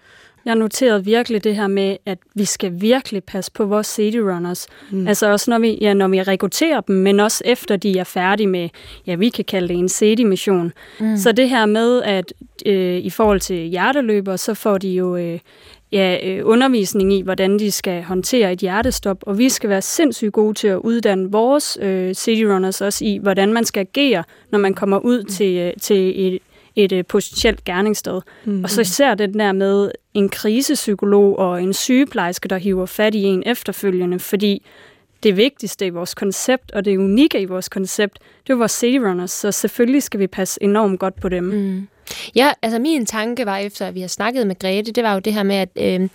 Jeg 0.44 0.54
noterede 0.54 1.04
virkelig 1.04 1.44
det 1.44 1.56
her 1.56 1.66
med, 1.66 1.96
at 2.06 2.18
vi 2.34 2.44
skal 2.44 2.80
virkelig 2.80 3.24
passe 3.24 3.52
på 3.52 3.64
vores 3.64 3.86
city 3.86 4.18
runners. 4.18 4.66
Mm. 4.90 5.08
Altså 5.08 5.30
også 5.30 5.50
når 5.50 5.58
vi, 5.58 5.78
ja, 5.80 5.94
når 5.94 6.08
vi 6.08 6.22
rekrutterer 6.22 6.80
dem, 6.80 6.96
men 6.96 7.20
også 7.20 7.42
efter 7.46 7.76
de 7.76 7.98
er 7.98 8.04
færdige 8.04 8.46
med, 8.46 8.68
ja, 9.06 9.14
vi 9.14 9.28
kan 9.28 9.44
kalde 9.44 9.68
det 9.68 9.76
en 9.76 9.88
city 9.88 10.22
mission 10.22 10.72
Mm. 11.00 11.16
Så 11.16 11.32
det 11.32 11.48
her 11.48 11.66
med, 11.66 12.02
at 12.02 12.32
øh, 12.66 12.98
i 12.98 13.10
forhold 13.10 13.40
til 13.40 13.56
hjerteløber, 13.56 14.36
så 14.36 14.54
får 14.54 14.78
de 14.78 14.88
jo 14.88 15.16
øh, 15.16 15.38
ja, 15.94 16.18
øh, 16.28 16.40
undervisning 16.44 17.12
i, 17.12 17.22
hvordan 17.22 17.58
de 17.58 17.70
skal 17.70 18.02
håndtere 18.02 18.52
et 18.52 18.58
hjertestop, 18.58 19.18
og 19.22 19.38
vi 19.38 19.48
skal 19.48 19.70
være 19.70 19.82
sindssygt 19.82 20.32
gode 20.32 20.54
til 20.54 20.68
at 20.68 20.76
uddanne 20.76 21.30
vores 21.30 21.78
øh, 21.80 22.14
cityrunners 22.14 22.80
også 22.80 23.04
i, 23.04 23.18
hvordan 23.22 23.52
man 23.52 23.64
skal 23.64 23.80
agere, 23.80 24.24
når 24.50 24.58
man 24.58 24.74
kommer 24.74 24.98
ud 24.98 25.22
mm. 25.22 25.28
til, 25.28 25.56
øh, 25.56 25.72
til 25.80 26.26
et, 26.26 26.38
et 26.76 26.92
øh, 26.92 27.04
potentielt 27.08 27.64
gerningssted. 27.64 28.20
Mm. 28.44 28.64
Og 28.64 28.70
så 28.70 28.80
især 28.80 29.14
den 29.14 29.34
der 29.38 29.52
med 29.52 29.90
en 30.14 30.28
krisepsykolog 30.28 31.38
og 31.38 31.62
en 31.62 31.72
sygeplejerske, 31.72 32.48
der 32.48 32.56
hiver 32.56 32.86
fat 32.86 33.14
i 33.14 33.22
en 33.22 33.42
efterfølgende, 33.46 34.18
fordi 34.18 34.62
det 35.22 35.36
vigtigste 35.36 35.86
i 35.86 35.90
vores 35.90 36.14
koncept, 36.14 36.72
og 36.72 36.84
det 36.84 36.96
unikke 36.96 37.40
i 37.40 37.44
vores 37.44 37.68
koncept, 37.68 38.18
det 38.46 38.52
er 38.52 38.56
vores 38.56 38.72
cityrunners, 38.72 39.30
så 39.30 39.52
selvfølgelig 39.52 40.02
skal 40.02 40.20
vi 40.20 40.26
passe 40.26 40.62
enormt 40.62 41.00
godt 41.00 41.20
på 41.20 41.28
dem. 41.28 41.44
Mm. 41.44 41.88
Ja, 42.36 42.52
altså 42.62 42.78
min 42.78 43.06
tanke 43.06 43.46
var 43.46 43.56
efter, 43.56 43.86
at 43.86 43.94
vi 43.94 44.00
har 44.00 44.08
snakket 44.08 44.46
med 44.46 44.58
Grete, 44.58 44.92
det 44.92 45.04
var 45.04 45.14
jo 45.14 45.18
det 45.18 45.34
her 45.34 45.42
med, 45.42 45.56
at 45.56 45.68
øh, 45.76 46.08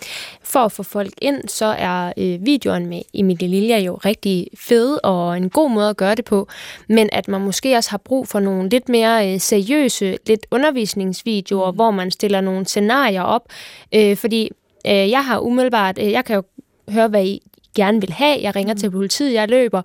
for 0.44 0.60
at 0.60 0.72
få 0.72 0.84
folk 0.84 1.14
ind, 1.22 1.48
så 1.48 1.66
er 1.66 2.14
øh, 2.18 2.46
videoen 2.46 2.86
med 2.86 3.02
Emilie 3.14 3.48
Lilja 3.48 3.80
jo 3.80 3.96
rigtig 3.96 4.48
fed 4.58 4.98
og 5.04 5.38
en 5.38 5.50
god 5.50 5.70
måde 5.70 5.90
at 5.90 5.98
gøre 5.98 6.16
det 6.16 6.26
på, 6.26 6.48
men 6.88 7.10
at 7.12 7.28
man 7.28 7.42
måske 7.42 7.76
også 7.76 7.90
har 7.90 7.98
brug 7.98 8.28
for 8.28 8.40
nogle 8.40 8.70
lidt 8.70 8.90
mere 8.90 9.34
øh, 9.34 9.40
seriøse, 9.40 10.18
lidt 10.28 10.48
undervisningsvideoer, 10.52 11.72
mm. 11.72 11.76
hvor 11.76 11.92
man 11.92 12.12
stiller 12.12 12.42
nogle 12.42 12.66
scenarier 12.66 13.22
op, 13.22 13.44
øh, 13.96 14.18
fordi 14.18 14.52
øh, 14.88 15.10
jeg 15.10 15.26
har 15.26 15.40
umiddelbart, 15.40 16.00
øh, 16.02 16.12
jeg 16.12 16.26
kan 16.26 16.36
jo 16.36 16.44
høre, 16.90 17.08
hvad 17.08 17.26
I 17.26 17.42
gerne 17.76 18.02
vil 18.02 18.12
have, 18.12 18.42
jeg 18.42 18.56
ringer 18.56 18.74
mm. 18.74 18.80
til 18.80 18.92
politiet, 18.92 19.34
jeg 19.34 19.50
løber, 19.50 19.82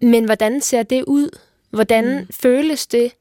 men 0.00 0.24
hvordan 0.24 0.60
ser 0.60 0.82
det 0.82 1.04
ud? 1.06 1.38
Hvordan 1.70 2.18
mm. 2.18 2.26
føles 2.30 2.86
det? 2.86 3.12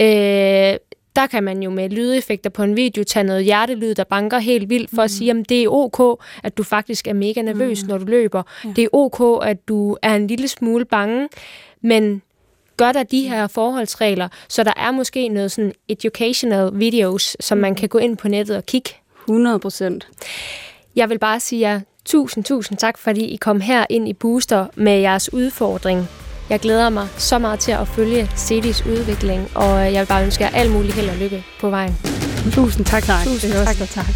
Øh, 0.00 0.76
der 1.16 1.26
kan 1.26 1.44
man 1.44 1.62
jo 1.62 1.70
med 1.70 1.90
lydeffekter 1.90 2.50
på 2.50 2.62
en 2.62 2.76
video 2.76 3.04
tage 3.04 3.24
noget 3.24 3.44
hjertelyd, 3.44 3.94
der 3.94 4.04
banker 4.04 4.38
helt 4.38 4.68
vildt, 4.68 4.90
for 4.90 5.02
mm. 5.02 5.04
at 5.04 5.10
sige, 5.10 5.30
at 5.30 5.48
det 5.48 5.62
er 5.62 5.68
ok, 5.68 6.22
at 6.42 6.56
du 6.56 6.62
faktisk 6.62 7.06
er 7.08 7.12
mega 7.12 7.42
nervøs, 7.42 7.82
mm. 7.82 7.88
når 7.88 7.98
du 7.98 8.04
løber. 8.04 8.42
Ja. 8.64 8.68
Det 8.76 8.84
er 8.84 8.88
ok, 8.92 9.46
at 9.46 9.68
du 9.68 9.96
er 10.02 10.14
en 10.14 10.26
lille 10.26 10.48
smule 10.48 10.84
bange, 10.84 11.28
men 11.80 12.22
gør 12.76 12.92
der 12.92 13.02
de 13.02 13.28
her 13.28 13.46
forholdsregler, 13.46 14.28
så 14.48 14.64
der 14.64 14.72
er 14.76 14.90
måske 14.90 15.28
noget 15.28 15.52
sådan 15.52 15.72
educational 15.88 16.70
videos, 16.74 17.36
som 17.40 17.58
man 17.58 17.70
mm. 17.70 17.76
kan 17.76 17.88
gå 17.88 17.98
ind 17.98 18.16
på 18.16 18.28
nettet 18.28 18.56
og 18.56 18.66
kigge. 18.66 18.90
100 19.28 19.58
procent. 19.58 20.08
Jeg 20.96 21.10
vil 21.10 21.18
bare 21.18 21.40
sige 21.40 21.60
jer 21.60 21.80
tusind, 22.04 22.44
tusind 22.44 22.78
tak, 22.78 22.98
fordi 22.98 23.24
I 23.24 23.36
kom 23.36 23.60
her 23.60 23.86
ind 23.90 24.08
i 24.08 24.12
Booster 24.12 24.66
med 24.74 25.00
jeres 25.00 25.32
udfordring. 25.32 26.08
Jeg 26.50 26.60
glæder 26.60 26.88
mig 26.88 27.08
så 27.16 27.38
meget 27.38 27.60
til 27.60 27.72
at 27.72 27.88
følge 27.88 28.22
CD's 28.24 28.90
udvikling, 28.90 29.56
og 29.56 29.92
jeg 29.92 30.00
vil 30.00 30.06
bare 30.06 30.24
ønske 30.24 30.44
jer 30.44 30.50
alt 30.50 30.70
muligt 30.70 30.94
held 30.94 31.10
og 31.10 31.16
lykke 31.16 31.44
på 31.60 31.70
vejen. 31.70 31.96
Tusind 32.52 32.86
tak. 32.86 33.02
tak. 33.02 33.24
Tusind 33.24 33.52
tak. 33.52 33.76
tak. 33.76 33.88
tak. 33.88 34.06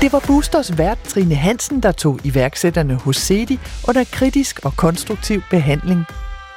Det 0.00 0.12
var 0.12 0.22
Boosters 0.26 0.78
vært 0.78 0.98
Trine 0.98 1.34
Hansen, 1.34 1.82
der 1.82 1.92
tog 1.92 2.20
iværksætterne 2.24 2.94
hos 2.94 3.16
Cedi 3.16 3.58
under 3.88 4.04
kritisk 4.12 4.60
og 4.64 4.76
konstruktiv 4.76 5.42
behandling 5.50 6.06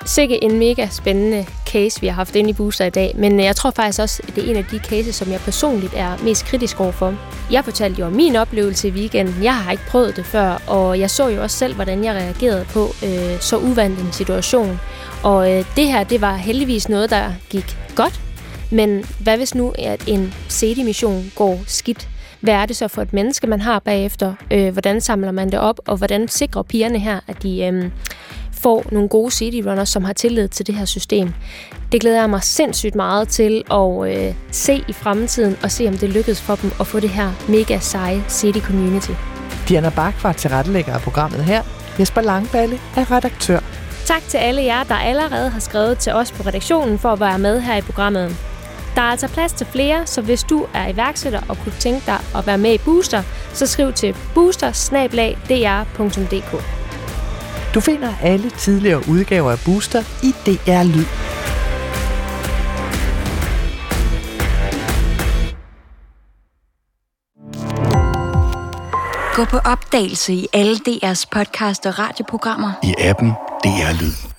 Sikke 0.06 0.44
en 0.44 0.60
mega 0.60 0.88
spændende 0.92 1.46
case, 1.68 2.02
vi 2.02 2.08
har 2.08 2.14
haft 2.14 2.36
inde 2.36 2.50
i 2.50 2.54
Booster 2.54 2.86
i 2.86 2.90
dag, 2.90 3.14
men 3.18 3.40
øh, 3.40 3.46
jeg 3.46 3.56
tror 3.56 3.72
faktisk 3.72 4.00
også, 4.00 4.22
at 4.28 4.36
det 4.36 4.46
er 4.46 4.50
en 4.50 4.56
af 4.56 4.66
de 4.66 4.80
cases, 4.80 5.16
som 5.16 5.32
jeg 5.32 5.40
personligt 5.40 5.94
er 5.96 6.18
mest 6.24 6.46
kritisk 6.46 6.80
overfor. 6.80 7.16
Jeg 7.52 7.64
fortalte 7.64 8.00
jo 8.00 8.06
om 8.06 8.14
min 8.14 8.36
oplevelse 8.36 8.88
i 8.88 8.92
weekenden. 8.92 9.44
Jeg 9.44 9.56
har 9.56 9.72
ikke 9.72 9.84
prøvet 9.88 10.16
det 10.16 10.26
før, 10.26 10.62
og 10.68 11.00
jeg 11.00 11.10
så 11.10 11.28
jo 11.28 11.42
også 11.42 11.58
selv, 11.58 11.76
hvordan 11.76 12.04
jeg 12.04 12.14
reagerede 12.14 12.66
på 12.66 12.88
øh, 13.04 13.40
så 13.40 13.58
uvandt 13.58 14.00
en 14.00 14.12
situation. 14.12 14.80
Og 15.24 15.52
øh, 15.52 15.66
det 15.76 15.88
her, 15.88 16.04
det 16.04 16.22
var 16.22 16.36
heldigvis 16.36 16.90
noget, 16.90 17.10
der 17.10 17.32
gik 17.50 17.78
godt. 17.96 18.22
Men 18.72 19.06
hvad 19.20 19.38
hvis 19.38 19.56
nu, 19.56 19.74
at 19.78 20.08
en 20.08 20.34
CD-mission 20.50 21.32
går 21.36 21.60
skidt? 21.68 22.10
Hvad 22.42 22.54
er 22.54 22.66
det 22.66 22.76
så 22.76 22.88
for 22.88 23.02
et 23.02 23.14
menneske, 23.14 23.48
man 23.48 23.62
har 23.62 23.80
bagefter? 23.80 24.34
Øh, 24.52 24.72
hvordan 24.72 25.02
samler 25.02 25.32
man 25.32 25.52
det 25.52 25.60
op? 25.60 25.80
Og 25.88 25.98
hvordan 25.98 26.28
sikrer 26.28 26.64
pigerne 26.64 27.00
her, 27.00 27.20
at 27.28 27.44
de... 27.44 27.62
Øh, 27.64 27.90
får 28.62 28.86
nogle 28.92 29.10
gode 29.10 29.32
CD-runners, 29.32 29.90
som 29.90 30.04
har 30.04 30.14
tillid 30.14 30.48
til 30.48 30.68
det 30.68 30.76
her 30.76 30.86
system. 30.86 31.34
Det 31.92 32.02
glæder 32.02 32.20
jeg 32.20 32.30
mig 32.30 32.44
sindssygt 32.44 32.96
meget 32.96 33.28
til 33.28 33.64
at 33.72 34.28
øh, 34.28 34.34
se 34.52 34.84
i 34.88 34.94
fremtiden, 34.94 35.58
og 35.64 35.72
se 35.72 35.88
om 35.88 35.98
det 35.98 36.10
lykkes 36.10 36.42
for 36.42 36.56
dem 36.56 36.72
at 36.80 36.88
få 36.88 37.00
det 37.00 37.10
her 37.10 37.32
mega 37.50 37.80
seje 37.80 38.24
CD-community. 38.30 39.12
Diana 39.70 39.90
Bak 39.90 40.24
var 40.24 40.34
tilrettelægger 40.34 40.94
af 40.94 41.02
programmet 41.02 41.44
her. 41.44 41.64
Jesper 42.00 42.22
Langballe 42.22 42.80
er 42.98 43.12
redaktør. 43.12 43.60
Tak 44.06 44.22
til 44.28 44.38
alle 44.38 44.64
jer, 44.64 44.84
der 44.84 44.96
allerede 44.96 45.50
har 45.50 45.60
skrevet 45.60 45.98
til 45.98 46.14
os 46.14 46.32
på 46.32 46.44
redaktionen 46.44 47.00
for 47.00 47.10
at 47.10 47.20
være 47.20 47.40
med 47.40 47.62
her 47.62 47.76
i 47.76 47.82
programmet. 47.82 48.36
Der 48.96 49.02
er 49.02 49.06
altså 49.06 49.28
plads 49.28 49.54
til 49.54 49.68
flere, 49.68 50.08
så 50.08 50.22
hvis 50.22 50.44
du 50.44 50.66
er 50.74 50.88
iværksætter 50.88 51.42
og 51.50 51.58
kunne 51.58 51.76
tænke 51.80 52.02
dig 52.06 52.20
at 52.36 52.48
være 52.48 52.58
med 52.58 52.74
i 52.74 52.78
Booster, 52.78 53.24
så 53.54 53.68
skriv 53.68 53.94
til 53.94 54.16
booster 54.34 54.72
Du 57.74 57.80
finder 57.80 58.14
alle 58.22 58.50
tidligere 58.50 59.04
udgaver 59.10 59.52
af 59.52 59.58
Booster 59.66 60.04
i 60.24 60.32
DR 60.46 60.84
Lyd. 60.84 61.06
Gå 69.36 69.46
på 69.46 69.58
opdagelse 69.58 70.34
i 70.34 70.48
alle 70.54 70.76
DR's 70.76 71.26
podcast 71.32 71.86
og 71.86 72.00
radioprogrammer. 72.00 72.72
I 72.84 72.94
appen 73.00 73.30
DR 73.64 74.02
Lyd. 74.02 74.39